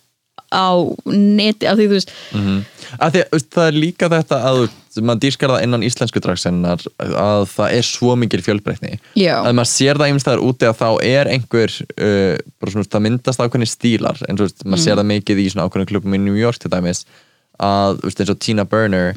[0.54, 0.76] á
[1.10, 2.12] neti af því þú veist
[3.00, 4.60] að því, veist, það er líka þetta að
[5.02, 9.38] maður dýrskar það innan íslensku dragsennar að það er svo mikil fjölbreytni Já.
[9.42, 13.06] að maður sér það einhvers staðar úti að þá er einhver uh, bara svona, það
[13.08, 16.40] myndast ákveðni stílar eins og maður sér það mikið í svona ákveðni klubum í New
[16.40, 17.06] York til dæmis
[17.62, 19.16] að veist, eins og Tina Burner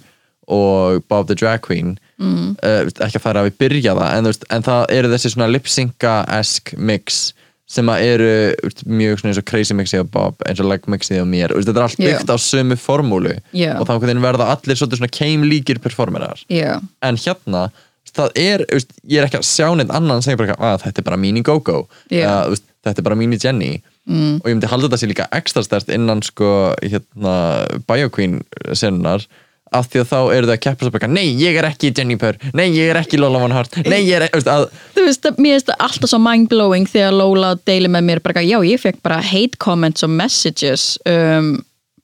[0.49, 2.57] og Bob the Drag Queen mm.
[2.64, 5.51] uh, ekki að er að við byrja það en, veist, en það eru þessi svona
[5.53, 7.29] lip-synca-esk mix
[7.69, 8.29] sem að eru
[8.89, 11.53] mjög svona eins og crazy mixið á Bob eins og leg mixið á mér.
[11.53, 13.35] Veist, þetta er allt byggt á sömu formúlu.
[13.53, 13.75] Já.
[13.77, 13.93] og þá
[14.25, 16.41] verða allir svona keimlíkir performerar.
[16.49, 17.69] Já, en hérna
[18.19, 18.64] það er,
[19.05, 21.39] ég er ekki að sjá neitt annan sem segja bara, að þetta er bara mín
[21.39, 21.45] í
[22.49, 23.73] veist, þetta er bara mín í Jenny.
[24.09, 24.39] Mm.
[24.41, 27.35] og ég myndi halda þetta sér líka ekstra stert innan sko hérna
[27.85, 28.39] BioQueen
[28.73, 29.27] senunar
[29.75, 32.16] af því að þá eru þau að keppa svo bara, nei, ég er ekki Jenny
[32.21, 33.79] Purr, nei, ég er ekki Lola Von Hart.
[33.89, 37.55] Nei, ég er, veist, að þú veist, mér finnst það alltaf svo mindblowing þegar Lola
[37.69, 41.57] deilir með mér bara, já, ég fekk bara hate comments og messages um,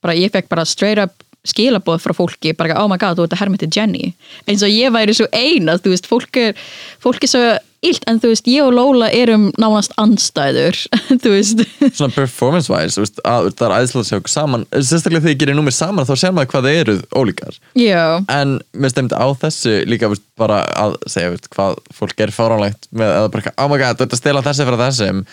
[0.04, 3.36] bara, ég fekk bara straight up skilaboð frá fólki, bara, oh my god, þú ert
[3.36, 4.14] að herma til Jenny.
[4.48, 6.60] Eins og ég væri svo eina þú veist, fólk er,
[7.04, 7.42] fólk er svo
[7.88, 10.80] illt, en þú veist, ég og Lola erum nánast andstæður,
[11.22, 11.62] þú veist.
[11.86, 15.40] Svona performance wise, veist, að, það er æðislega að sjá okkur saman, sérstaklega þegar ég
[15.44, 17.60] gerir númir saman þá sér maður hvað það eru ólíkar.
[17.78, 18.04] Já,
[18.34, 22.90] en mér stemdi á þessu líka veist, bara að segja veist, hvað fólk er fáránlegt
[22.94, 25.24] með að bara, oh my god, þú ert að stela þessi frá þessum.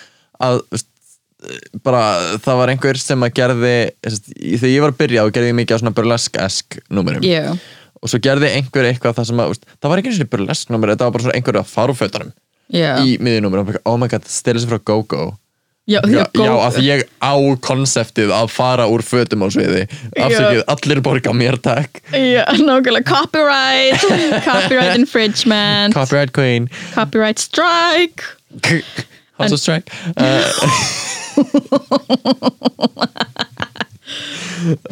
[0.42, 0.90] Að veist,
[1.82, 2.02] bara
[2.42, 3.76] það var einhver sem að gerði
[4.06, 7.26] þegar ég var að byrja og gerði mikið á svona burlesk-esk númerum.
[7.26, 7.56] Já,
[8.02, 10.94] og svo gerði einhver eitthvað það sem að það var ekki eins og burlesk númer,
[10.94, 11.94] þetta var bara svona einhver að fara
[12.72, 12.96] já.
[13.04, 15.32] í miðjunúmerum, oh my god, stela sér frá go-go.
[15.90, 17.34] Já, Já, já, af því ég á
[17.66, 19.88] konseptið að fara úr fötum á sviði.
[20.14, 22.04] Afsakið, allir borga mér takk.
[22.14, 24.06] Já, nákvæmlega copyright
[24.48, 25.98] copyright infringement.
[25.98, 26.70] Copyright Queen.
[26.94, 28.24] Copyright strike.
[29.42, 29.90] House of Strike.
[30.18, 30.52] Uh,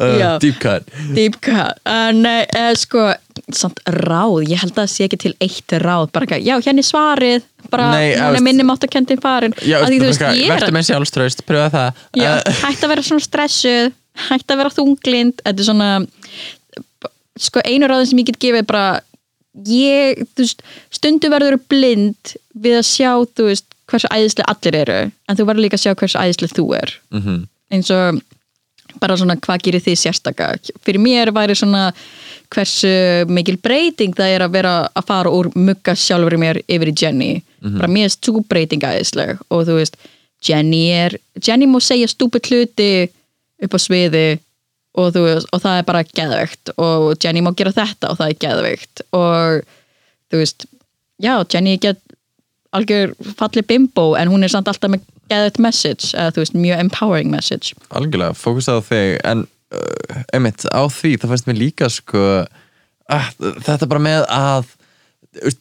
[0.00, 0.88] uh, Deep Cut.
[1.14, 1.78] Deep cut.
[1.86, 3.14] Uh, Nei, uh, sko,
[3.58, 4.36] samt ráð.
[4.48, 6.10] Ég held að það sé ekki til eitt ráð.
[6.14, 7.46] Bara, ekki, Já, hérna er svarið.
[7.70, 9.54] Bara, Nei, Hún eða, er minni máttakendin farin.
[9.62, 12.00] Já, Af því, þú veist, ég er Vertu með sjálfströst, pröfa það.
[12.20, 13.92] Já, uh, Hætt að vera svona stressuð
[14.28, 15.44] Hætt að vera þunglind.
[15.44, 15.90] Þetta er svona
[17.40, 19.00] Sko, einu ráðin sem ég get gefið bara
[19.66, 20.60] Ég, þú veist,
[20.94, 25.64] stundu verður blind við að sjá, þú veist hversu æðislega allir eru, en þú verður
[25.64, 26.92] líka að sjá hversu æðislega þú er.
[27.10, 27.40] Mhm.
[27.70, 28.20] eins og
[29.00, 30.50] bara svona hvað gerir þið sérstaka?
[30.84, 31.90] Fyrir mér væri svona
[32.50, 32.90] hversu
[33.30, 36.96] mikil breyting það er að vera að fara úr mugga sjálfur í mér yfir í
[37.02, 37.30] Jenny.
[37.62, 39.98] Bara mér er svo breyting aðeinsleg og þú veist
[40.46, 43.10] Jenny er Jenny má segja stúpid hluti
[43.60, 44.40] upp á sviði
[44.96, 48.32] og, þú veist, og það er bara geðveikt og Jenny má gera þetta og það
[48.32, 49.68] er geðveikt og
[50.32, 50.66] þú veist
[51.20, 52.00] já, Jenny get
[52.72, 56.84] algjör falli bimbo en hún er samt alltaf með geðveikt message eða þú veist, mjög
[56.86, 57.78] empowering message.
[57.88, 63.32] Algjörlega, fókus á þig en uh, einmitt, á því, það fannst mér líka sko uh,
[63.66, 64.76] þetta bara með að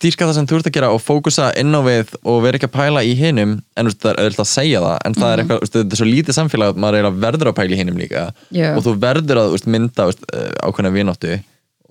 [0.01, 2.65] dýrka það sem þú ert að gera og fókusa inn á við og vera ekki
[2.65, 5.59] að pæla í hinum en það er auðvitað að segja það en það er eitthvað,
[5.59, 7.79] þú veist, þetta er svo lítið samfélag að maður er að verður að pæla í
[7.83, 8.23] hinum líka.
[8.55, 8.69] Já.
[8.73, 11.35] og þú verður að mynda eh, ákveðna vináttu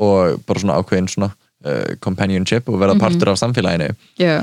[0.08, 3.92] og bara svona ákveðin svona uh, companionship og verða partur af samfélaginu.
[4.18, 4.36] Já,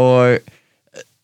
[0.00, 0.52] og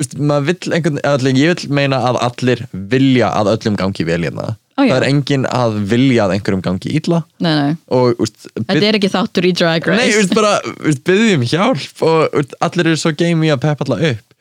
[0.01, 4.21] veist, maður vill einhvern, allir, ég vil meina að allir vilja að öllum gangi vel
[4.25, 4.55] hérna.
[4.81, 4.95] Ó, já.
[4.95, 7.21] það er engin að vilja að einhverjum gangi illa.
[7.45, 7.79] Nei, nei.
[7.93, 10.15] Og veist, Þetta er ekki þáttur í Drag Nei, Race.
[10.15, 10.53] þú veist bara,
[10.87, 14.39] veist, byggjum hjálp og veist, allir eru svo game í að peppa alla upp.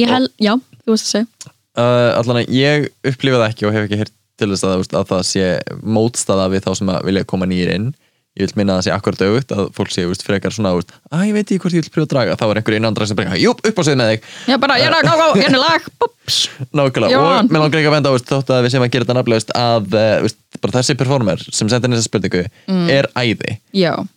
[0.00, 0.54] Ég held, já,
[0.86, 1.52] þú veist að segja.
[1.76, 4.94] Uh, Allan að ég upplifa það ekki og hef ekki heyrt til þess að, veist,
[4.96, 5.48] að það sé
[5.84, 7.90] mótstaða við þá sem að vilja koma nýjir inn
[8.36, 10.74] Ég vil minna að það sé akkurat auðvitað að fólk sé, veist, frekar svona,
[11.08, 13.16] að ég veit ekki hvort ég vil prjóða að draga þá er einhver innandra sem
[13.16, 14.26] bara, jú, upp á sig með þig.
[14.50, 15.86] Já, bara, ég er að gá, lag.
[16.02, 16.36] Búps.
[16.76, 19.16] Nákvæmlega, og mér langar ekki að venda veist, þótt að við séum að gera þetta
[19.16, 22.42] nafnlegust að þú veist, bara þessi performer sem sendir þessa spurningu
[22.92, 23.56] er æði.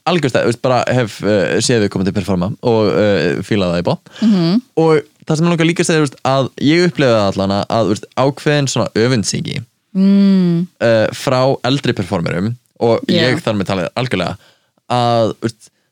[0.10, 3.88] Algjörst að, bara hef uh, séð við komið til performa og uh, fílað það í
[3.88, 4.36] bótt Mhm.
[4.36, 4.62] -hmm.
[4.76, 8.68] og það sem ég langar líka að segja veist, að ég upplefaði allan að ákveðin
[8.72, 9.60] svona öfundsíki
[9.94, 10.68] mm.
[10.82, 13.20] uh, frá eldri performerum og Já.
[13.28, 14.56] ég þar með talið algjörlega
[14.90, 15.36] að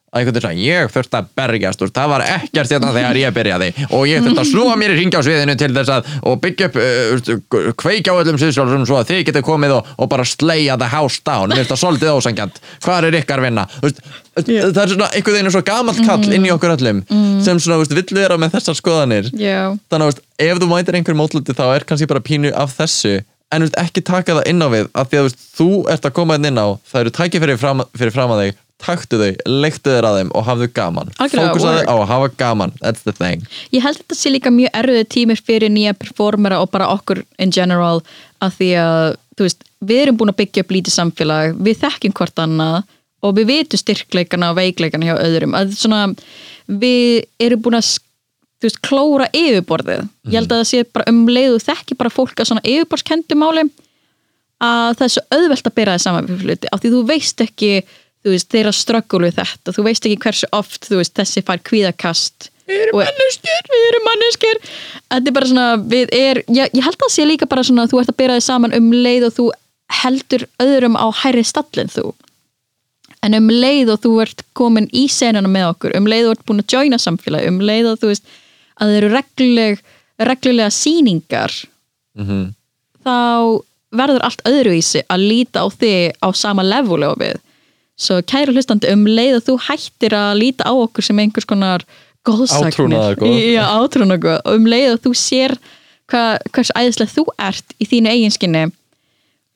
[0.07, 3.33] að einhvern veginn svona, ég þurfti að berjast veist, það var ekkert þetta þegar ég
[3.35, 3.67] byrjaði.
[3.91, 6.69] Og ég þurfti að snúa mér í ringi á sviðinu til þess að og byggja
[6.69, 7.31] upp, uh, veist,
[7.81, 11.19] kveikja á öllum sviðsjálfum svo að þið getið komið og, og bara sleia the house
[11.27, 13.67] down, mér finnst það svolítið ósangjant hvað er ykkar vinna?
[13.83, 14.03] Veist,
[14.39, 17.03] það er svona einhvern veginn svo gamalt kall inn í okkur öllum
[17.43, 19.31] sem svona, veist, vill vera með þessar skoðanir.
[19.35, 23.17] Já, þannig að ef þú mætir einhver mótluti þá er kannski bara pínu af þessu
[23.53, 26.15] en veist, ekki taka það inn á við af því að veist, þú ert að
[26.19, 30.05] koma inn á það eru tækifæri fram, fyrir fram að þig taktu þau, leiktu þér
[30.05, 31.07] að þeim og hafðu gaman.
[31.17, 33.45] Fókusaðu á að hafa gaman that's the thing.
[33.73, 37.53] Ég held þetta sé líka mjög erfiði tímir fyrir nýja performera og bara okkur in
[37.53, 38.03] general
[38.43, 42.43] af því að, veist, við erum búin að byggja upp lítið samfélag, við þekkjum hvort
[42.43, 42.83] annað
[43.25, 46.03] og við vitum styrkleikana og veikleikana hjá öðrum, að svona
[46.69, 47.95] við erum búin að
[48.57, 50.07] þú veist, klóra yfirborðið.
[50.27, 53.67] Ég held að það sé bara um leiðu þekki bara fólk að svona yfirborðskendu máli
[54.63, 57.43] að það er svo auðvelt að bera það saman við hluti, af því þú veist
[57.45, 57.71] ekki
[58.27, 59.73] þú veist, þeirra ströggul við þetta.
[59.75, 62.49] Þú veist ekki hversu oft, þú veist, þessi fær kvíðakast.
[62.67, 63.69] Við erum manneskjur.
[63.71, 64.61] Við erum manneskjur.
[65.07, 67.85] Þetta er bara svona, við er, ég, ég held að það sé líka bara svona
[67.85, 69.45] að þú ert að bera þið saman um leið og þú
[70.01, 72.09] heldur öðrum á hærri stallin þú.
[73.23, 76.35] En um leið og þú ert komin í senuna með okkur, um leið og þú
[76.35, 78.27] ert búin að joina samfélag, um leið og þú veist
[78.77, 79.81] að það eru regluleg,
[80.29, 81.53] reglulega sýningar
[82.17, 82.53] mm
[83.07, 83.63] þá
[83.97, 87.37] verður allt öðruvísi að líta á þig á sama leveli og við.
[87.97, 91.85] Svo kæru hlustandi um leið og þú hættir að líta á okkur sem einhvers konar
[92.27, 92.75] góðsagnir
[93.79, 94.41] átrúnaðargoð.
[94.43, 95.55] og um leið og þú sér
[96.11, 98.65] hva, hvers æðislega þú ert í þínu eiginskinni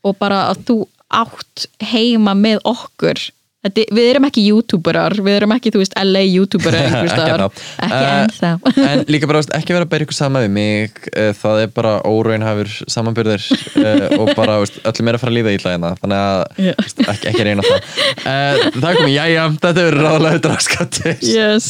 [0.08, 0.78] og bara að þú
[1.12, 3.20] átt heima með okkur
[3.62, 7.50] við erum ekki youtuberar, við erum ekki, þú veist, LA youtuber einhvers Ekki ennþá.
[7.86, 8.52] Eh, ennþá
[8.88, 11.74] en líka bara veist, ekki vera að bæra ykkur sama við mig eh, það er
[11.76, 15.92] bara óraunhafur samanbyrðir uh, og bara veist, öllum er að fara að líða ítla hérna
[16.00, 16.74] þannig að Já.
[16.80, 21.70] veist, ekki, ekki reyna það uh, það komið, jæja, þetta er ráðlega draskattis yes.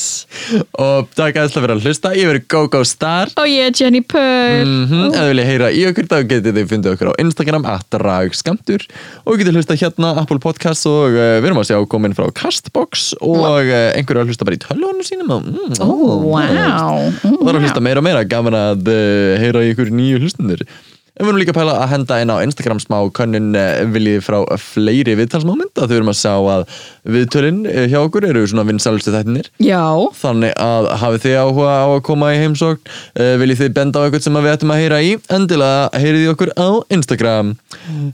[0.72, 4.64] og takk aðeinslega fyrir að hlusta ég verið GoGo Star og ég er Jenny Purr
[4.64, 5.12] mm -hmm.
[5.12, 8.88] ef þið vilja heyra í okkur þá getið þið fundið okkur á Instagram að dragskamtur
[9.26, 13.12] og getið hlusta hérna Apple Podcasts og uh, við erum að sjá komin frá Castbox
[13.20, 16.30] og uh, einhverju að hlusta bara í tölvunum sínum og, mm, Ó, wow.
[16.30, 18.24] og það er að hlusta meira og meira.
[18.32, 20.66] Gaman að uh, heyra ykkur nýju hlustundur
[21.20, 24.38] við erum líka að pæla að henda inn á Instagram smá könnun uh, viljið frá
[24.62, 26.62] fleiri viðtalsmómenta þau erum að sjá að
[27.16, 29.84] viðtölin uh, hjá okkur eru svona vinsælustu þættinir Já,
[30.22, 34.02] Þannig að hafið þið áhuga á að koma í heimsókn uh, Viljið þið benda á
[34.06, 35.06] eitthvað sem við ættum að heyra í?
[35.32, 37.48] Endilega heyrið í okkur á Instagram.